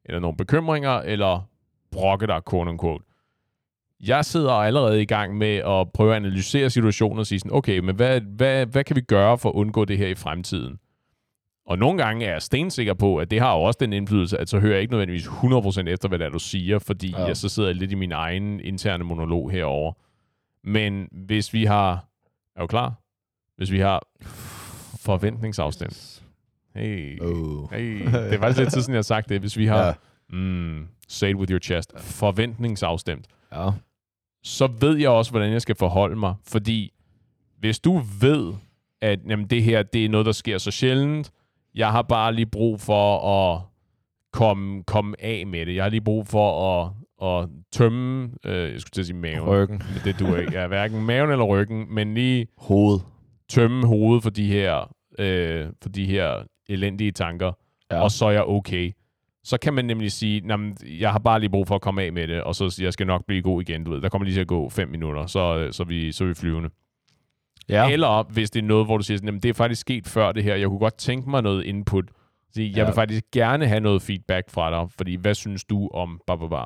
[0.04, 1.48] eller nogle bekymringer, eller
[1.90, 3.04] brokke dig, quote unquote,
[4.00, 7.78] jeg sidder allerede i gang med at prøve at analysere situationen og sige sådan, okay,
[7.78, 10.78] men hvad, hvad, hvad kan vi gøre for at undgå det her i fremtiden?
[11.66, 14.48] Og nogle gange er jeg stensikker på, at det har jo også den indflydelse, at
[14.48, 17.24] så hører jeg ikke nødvendigvis 100% efter, hvad det er, du siger, fordi Ja.
[17.24, 19.92] jeg så sidder lidt i min egen interne monolog herover.
[20.64, 22.04] Men hvis vi har...
[22.56, 22.94] Er du klar?
[23.56, 24.02] Hvis vi har
[25.00, 26.22] forventningsafstemt.
[26.74, 27.72] Hey, Oh.
[27.72, 28.04] hey.
[28.06, 29.40] Det er faktisk lidt tid siden, jeg har sagt det.
[29.40, 29.86] Hvis vi har...
[29.86, 29.92] Ja.
[30.36, 31.92] Mm, say it with your chest.
[32.00, 33.70] Forventningsafstemt Ja.
[34.46, 36.34] Så ved jeg også, hvordan jeg skal forholde mig.
[36.48, 36.92] Fordi
[37.58, 38.54] hvis du ved,
[39.00, 41.30] at jamen, det her det er noget, der sker så sjældent,
[41.74, 43.60] jeg har bare lige brug for at
[44.32, 45.74] komme, komme af med det.
[45.74, 46.92] Jeg har lige brug for at,
[47.22, 49.82] at tømme, øh, jeg skulle til at sige maven, Ryggen.
[50.04, 50.60] det du ikke.
[50.60, 53.00] Ja, hverken maven eller ryggen, men lige Hoved.
[53.48, 57.52] tømme hovedet for de her, øh, for de her elendige tanker,
[57.90, 58.00] ja.
[58.00, 58.92] og så er jeg okay.
[59.46, 60.58] Så kan man nemlig sige, "Nå,
[60.98, 63.06] jeg har bare lige brug for at komme af med det, og så jeg skal
[63.06, 63.84] nok blive god igen.
[63.84, 64.00] Du ved.
[64.00, 66.34] Der kommer lige til at gå fem minutter, så, øh, så, vi, så er vi
[66.34, 66.70] flyvende.
[67.68, 67.90] ja.
[67.90, 70.32] Eller hvis det er noget, hvor du siger, sådan, "Jamen, det er faktisk sket før
[70.32, 70.54] det her.
[70.54, 72.04] Jeg kunne godt tænke mig noget input.
[72.52, 72.84] Så jeg Ja.
[72.84, 76.48] vil faktisk gerne have noget feedback fra dig, fordi hvad synes du om ba, ba,
[76.48, 76.62] ba.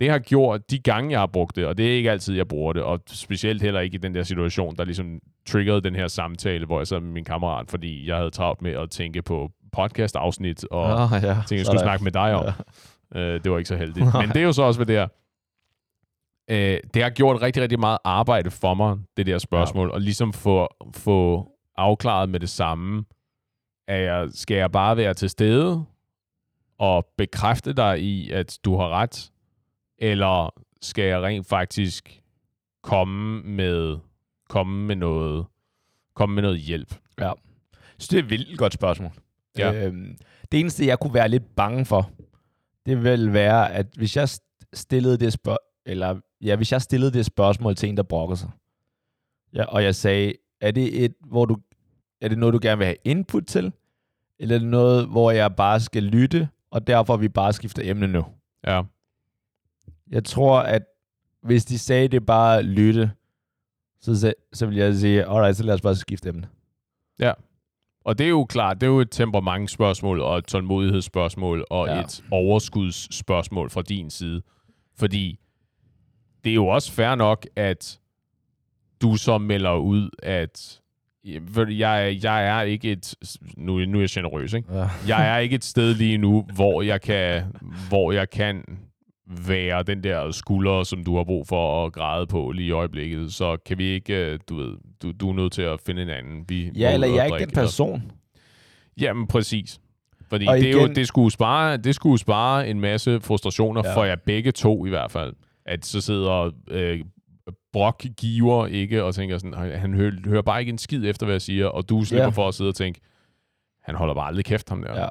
[0.00, 2.48] Det har gjort de gange, jeg har brugt det, og det er ikke altid, jeg
[2.48, 6.08] bruger det, og specielt heller ikke i den der situation, der ligesom triggerede den her
[6.08, 9.50] samtale, hvor jeg sad med min kammerat, fordi jeg havde travlt med at tænke på
[9.78, 11.34] podcast-afsnit, og ah, ja.
[11.34, 12.44] tænkte, jeg skulle snakke med dig om.
[13.14, 14.06] Øh, det var ikke så heldigt.
[14.14, 15.08] Men det er jo så også, hvad det er.
[16.50, 19.94] øh, det har gjort rigtig, rigtig meget arbejde for mig, det der spørgsmål, ja.
[19.94, 23.04] og ligesom få, få afklaret med det samme,
[23.88, 25.84] at jeg, skal jeg bare være til stede
[26.78, 29.30] og bekræfte dig i, at du har ret,
[29.98, 30.50] eller
[30.82, 32.22] skal jeg rent faktisk
[32.82, 33.98] komme med,
[34.48, 35.46] komme med noget,
[36.14, 36.94] komme med noget hjælp?
[37.20, 37.32] Ja.
[37.98, 39.10] Så det er et vildt godt spørgsmål.
[39.58, 39.86] Ja.
[39.86, 40.16] Øhm,
[40.52, 42.10] det eneste, jeg kunne være lidt bange for,
[42.86, 44.28] det vil være, at hvis jeg
[44.72, 48.50] stillede det spørgsmål, eller ja, hvis jeg stillede det spørgsmål til en, der brokker sig,
[49.54, 51.56] ja, og jeg sagde, er det et, hvor du,
[52.20, 53.72] er det noget, du gerne vil have input til,
[54.38, 58.06] eller er det noget, hvor jeg bare skal lytte, og derfor vi bare skifter emne
[58.06, 58.24] nu?
[58.66, 58.82] Ja.
[60.10, 60.82] Jeg tror, at
[61.42, 63.10] hvis de sagde det bare lytte,
[64.00, 66.48] så, så vil jeg sige, alright, så lad os bare skifte emne.
[67.18, 67.32] Ja.
[68.08, 72.00] Og det er jo klart, det er jo et temperamentsspørgsmål og et tålmodighedsspørgsmål og ja.
[72.00, 74.42] et overskudsspørgsmål fra din side.
[74.98, 75.38] Fordi
[76.44, 78.00] det er jo også fair nok, at
[79.02, 80.80] du så melder ud, at
[81.54, 83.14] jeg, jeg er ikke et...
[83.56, 84.74] Nu, nu er jeg generøs, ikke?
[84.74, 84.88] Ja.
[85.08, 87.42] jeg er ikke et sted lige nu, hvor jeg kan,
[87.88, 88.64] hvor jeg kan
[89.28, 93.34] være den der skulder, som du har brug for at græde på lige i øjeblikket.
[93.34, 96.08] Så kan vi ikke, øh, du ved, du, du er nødt til at finde en
[96.08, 96.44] anden.
[96.48, 98.12] Vi ja, eller jeg er ikke den person.
[99.00, 99.80] Jamen, præcis.
[100.28, 100.78] Fordi og det, igen...
[100.78, 103.96] er jo, det, skulle spare, det skulle spare en masse frustrationer ja.
[103.96, 105.34] for jer begge to i hvert fald.
[105.66, 107.00] At så sidder øh,
[107.72, 111.34] Brock giver ikke og tænker sådan, han hører, hører bare ikke en skid efter, hvad
[111.34, 112.30] jeg siger, og du slipper ja.
[112.30, 113.00] for at sidde og tænke,
[113.82, 115.00] han holder bare aldrig kæft ham der.
[115.00, 115.08] Ja.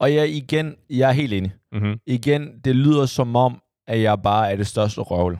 [0.00, 1.54] Og jeg, igen, jeg er helt enig.
[1.72, 2.00] Mm-hmm.
[2.06, 5.38] Igen, det lyder som om, at jeg bare er det største røvl.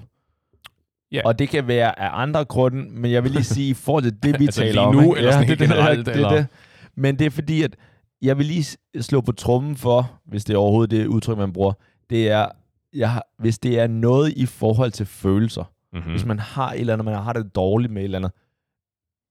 [1.15, 1.23] Yeah.
[1.27, 4.23] Og det kan være af andre grunde, men jeg vil lige sige, i forhold til
[4.23, 4.95] det, vi altså taler lige om.
[4.95, 6.07] nu, eller sådan ja, det, generelt?
[6.07, 6.29] Det, eller?
[6.29, 6.47] Det, det.
[6.97, 7.77] Men det er fordi, at
[8.23, 11.73] jeg vil lige slå på trummen for, hvis det er overhovedet det udtryk, man bruger,
[12.11, 12.49] det er,
[12.93, 16.11] jeg, hvis det er noget i forhold til følelser, mm-hmm.
[16.11, 18.33] hvis man har et eller andet, man har det dårligt med et eller andet,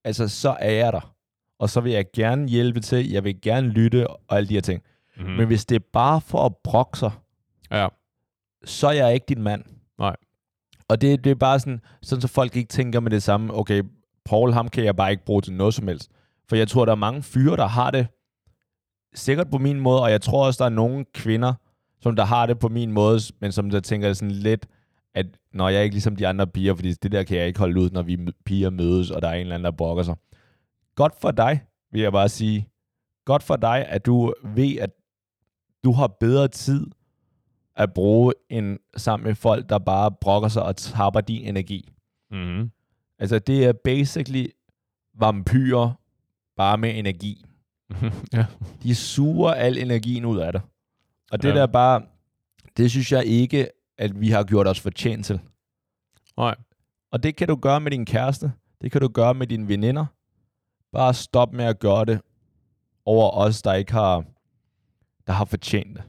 [0.06, 1.16] altså så er jeg der.
[1.60, 4.62] Og så vil jeg gerne hjælpe til, jeg vil gerne lytte og alle de her
[4.62, 4.84] ting.
[5.18, 5.34] Mm-hmm.
[5.34, 7.12] Men hvis det er bare for at brokke sig,
[7.72, 7.88] ja.
[8.66, 9.64] så er jeg ikke din mand.
[10.00, 10.16] Nej.
[10.88, 13.84] Og det, det er bare sådan, sådan, så folk ikke tænker med det samme, okay,
[14.26, 16.12] Paul, ham kan jeg bare ikke bruge til noget som helst.
[16.50, 18.08] For jeg tror, der er mange fyre, der har det
[19.14, 21.54] sikkert på min måde, og jeg tror også, der er nogle kvinder,
[22.02, 24.68] som der har det på min måde, men som der tænker sådan lidt,
[25.14, 27.60] at når jeg er ikke ligesom de andre piger, fordi det der kan jeg ikke
[27.60, 30.16] holde ud, når vi piger mødes, og der er en eller anden, der brokker sig.
[30.96, 32.70] Godt for dig, vil jeg bare sige.
[33.26, 34.90] Godt for dig, at du ved, at
[35.86, 36.86] du har bedre tid
[37.76, 41.92] at bruge end sammen med folk, der bare brokker sig og tapper din energi.
[42.32, 42.72] Mm-hmm.
[43.20, 44.48] Altså, det er basically
[45.20, 45.92] vampyrer,
[46.58, 47.46] bare med energi.
[48.34, 48.46] ja.
[48.84, 50.62] De suger al energien ud af dig.
[51.32, 51.56] Og det Ja.
[51.56, 52.02] der bare,
[52.78, 53.68] det synes jeg ikke,
[53.98, 55.40] at vi har gjort os fortjent til.
[56.38, 56.56] Nej.
[57.12, 58.52] Og det kan du gøre med din kæreste.
[58.82, 60.06] Det kan du gøre med dine veninder.
[60.92, 62.22] Bare stop med at gøre det
[63.06, 64.24] over os, der ikke har,
[65.28, 66.04] der har fortjent det.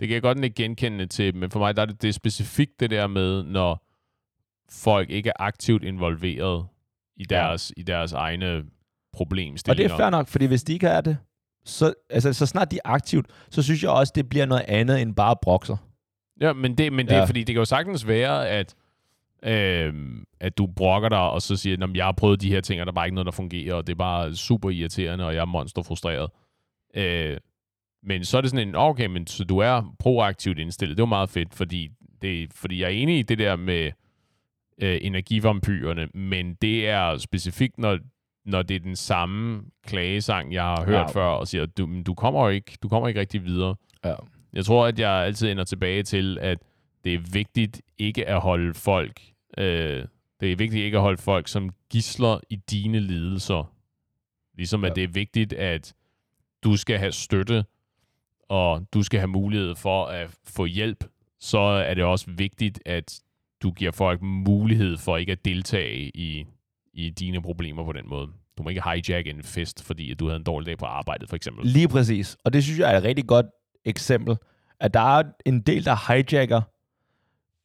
[0.00, 2.12] Det kan jeg godt ikke genkende til, men for mig der er det, det er
[2.12, 3.86] specifikt det der med, når
[4.70, 6.66] folk ikke er aktivt involveret
[7.16, 7.36] i Ja.
[7.36, 8.70] deres, i deres egne Og det
[9.12, 9.92] problemstillinger.
[9.94, 11.16] er fair nok, fordi hvis de ikke er det,
[11.64, 15.02] så, altså, så snart de er aktivt, så synes jeg også, det bliver noget andet
[15.02, 15.76] end bare brokser.
[16.40, 17.18] Ja, men det, men det Ja.
[17.20, 18.74] er fordi, det kan jo sagtens være, at,
[19.42, 19.94] øh,
[20.40, 22.86] at du brokker dig, og så siger, at jeg har prøvet de her ting, og
[22.86, 25.40] der er bare ikke noget, der fungerer, og det er bare super irriterende, og jeg
[25.40, 26.30] er monsterfrustreret.
[26.94, 27.36] Øh,
[28.02, 30.96] men så er det sådan en, okay, men så du er proaktivt indstillet.
[30.96, 31.90] Det var meget fedt, fordi,
[32.22, 33.90] det, fordi jeg er enig i det der med
[34.82, 37.98] øh, energivampyrerne, men det er specifikt, når,
[38.44, 41.06] når det er den samme klagesang, jeg har hørt Ja.
[41.06, 43.74] før, og siger, du, du kommer jo ikke, du kommer ikke rigtig videre.
[44.04, 44.14] Ja.
[44.52, 46.58] Jeg tror, at jeg altid ender tilbage til, at
[47.04, 49.20] det er vigtigt ikke at holde folk,
[49.58, 50.04] øh,
[50.40, 53.72] det er vigtigt ikke at holde folk som gisler i dine lidelser.
[54.56, 54.90] Ligesom Ja.
[54.90, 55.94] at det er vigtigt, at
[56.64, 57.64] du skal have støtte,
[58.52, 61.04] og du skal have mulighed for at få hjælp,
[61.40, 63.20] så er det også vigtigt, at
[63.62, 66.46] du giver folk mulighed for ikke at deltage i,
[66.92, 68.26] i dine problemer på den måde.
[68.58, 71.36] Du må ikke hijack en fest, fordi du havde en dårlig dag på arbejdet, for
[71.36, 71.66] eksempel.
[71.66, 72.36] Lige præcis.
[72.44, 73.46] Og det synes jeg er et rigtig godt
[73.84, 74.36] eksempel,
[74.80, 76.60] at der er en del, der hijacker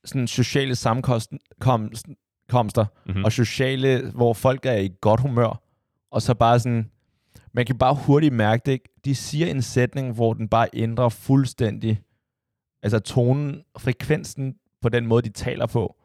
[0.06, 3.26] sådan sociale sammenkomster Mhm.
[3.26, 5.62] og sociale, hvor folk er i godt humør,
[6.12, 6.92] og så bare sådan,
[7.58, 8.90] man kan bare hurtigt mærke det, ikke?
[9.06, 12.02] De siger en sætning, hvor den bare ændrer fuldstændig,
[12.84, 15.96] altså tonen, frekvensen på den måde, de taler på,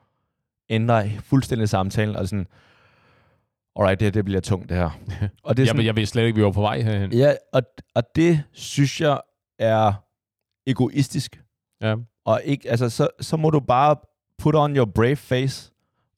[0.68, 2.46] ændrer fuldstændig samtalen, og sådan,
[3.76, 4.90] alright, det, her, det bliver tungt, det her.
[5.44, 7.12] Og det er Jeg, sådan, vil- jeg ved slet ikke, vi var på vej herhen.
[7.12, 7.62] Ja, og,
[7.94, 9.20] og det synes jeg
[9.58, 9.92] er
[10.66, 11.42] egoistisk.
[11.80, 11.94] Ja.
[12.24, 13.96] Og ikke, altså, så, så må du bare
[14.38, 15.71] put on your brave face,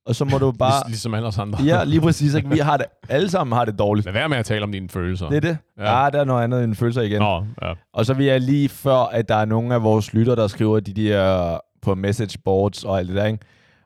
[0.06, 0.82] og så må du bare...
[0.84, 1.62] Lig, ligesom alle os andre.
[1.64, 2.34] ja, lige præcis.
[2.34, 2.48] Ikke?
[2.48, 4.04] Vi har det, alle sammen har det dårligt.
[4.04, 5.28] Lad være med at tale om dine følelser.
[5.28, 5.58] Det er det.
[5.78, 6.02] Ja.
[6.02, 7.18] Ja der er noget andet end følelser igen.
[7.20, 7.72] Nå, ja.
[7.94, 10.80] Og så vil jeg lige før, at der er nogle af vores lytter, der skriver
[10.80, 13.38] de der på message boards og alt det der, ikke?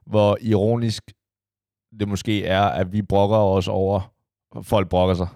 [0.07, 1.03] hvor ironisk
[2.01, 4.13] det måske er, at vi brokker os over,
[4.63, 5.27] folk brokker sig.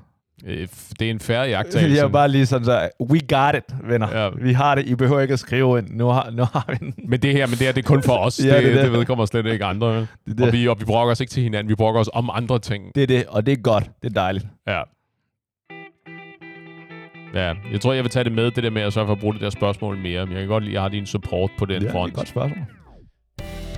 [0.47, 0.69] Øh,
[0.99, 2.01] Det er en færre Jeg jagttagelse.
[2.01, 4.23] er bare lige sådan så, we got it, venner.
[4.23, 4.29] Ja.
[4.43, 5.87] Vi har det, I behøver ikke at skrive ind.
[5.91, 6.95] Nu har, nu har vi den.
[7.09, 8.41] Men det her, men det her, det er kun for os.
[8.45, 8.85] Ja, det, det det, det.
[8.85, 9.95] det vedkommer slet ikke andre.
[9.97, 10.07] vel?
[10.27, 12.31] Det, Og det, vi, og vi brokker os ikke til hinanden, vi brokker os om
[12.33, 12.85] andre ting.
[12.95, 13.85] det er det, og det er godt.
[14.03, 14.47] Det er dejligt.
[14.69, 14.81] Ja.
[17.35, 19.19] Ja, jeg tror, jeg vil tage det med, det der med at sørge for at
[19.21, 20.27] bruge det der spørgsmål mere.
[20.27, 21.93] Men jeg kan godt lide, at jeg har din support på den Ja, det er
[21.93, 22.11] front.
[22.11, 22.59] et godt spørgsmål.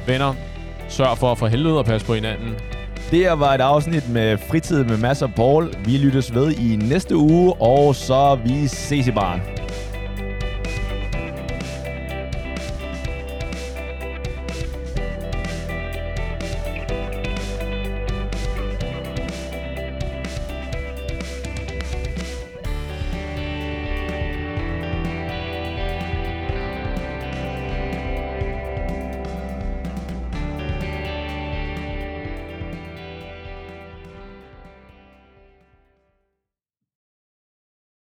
[0.06, 0.34] Venner,
[0.88, 2.54] sørg for for helvede at passe på hinanden.
[3.10, 5.74] Det her var et afsnit med fritid med masser af Paul.
[5.84, 9.63] Vi lyttes ved i næste uge, og så vi ses i baren.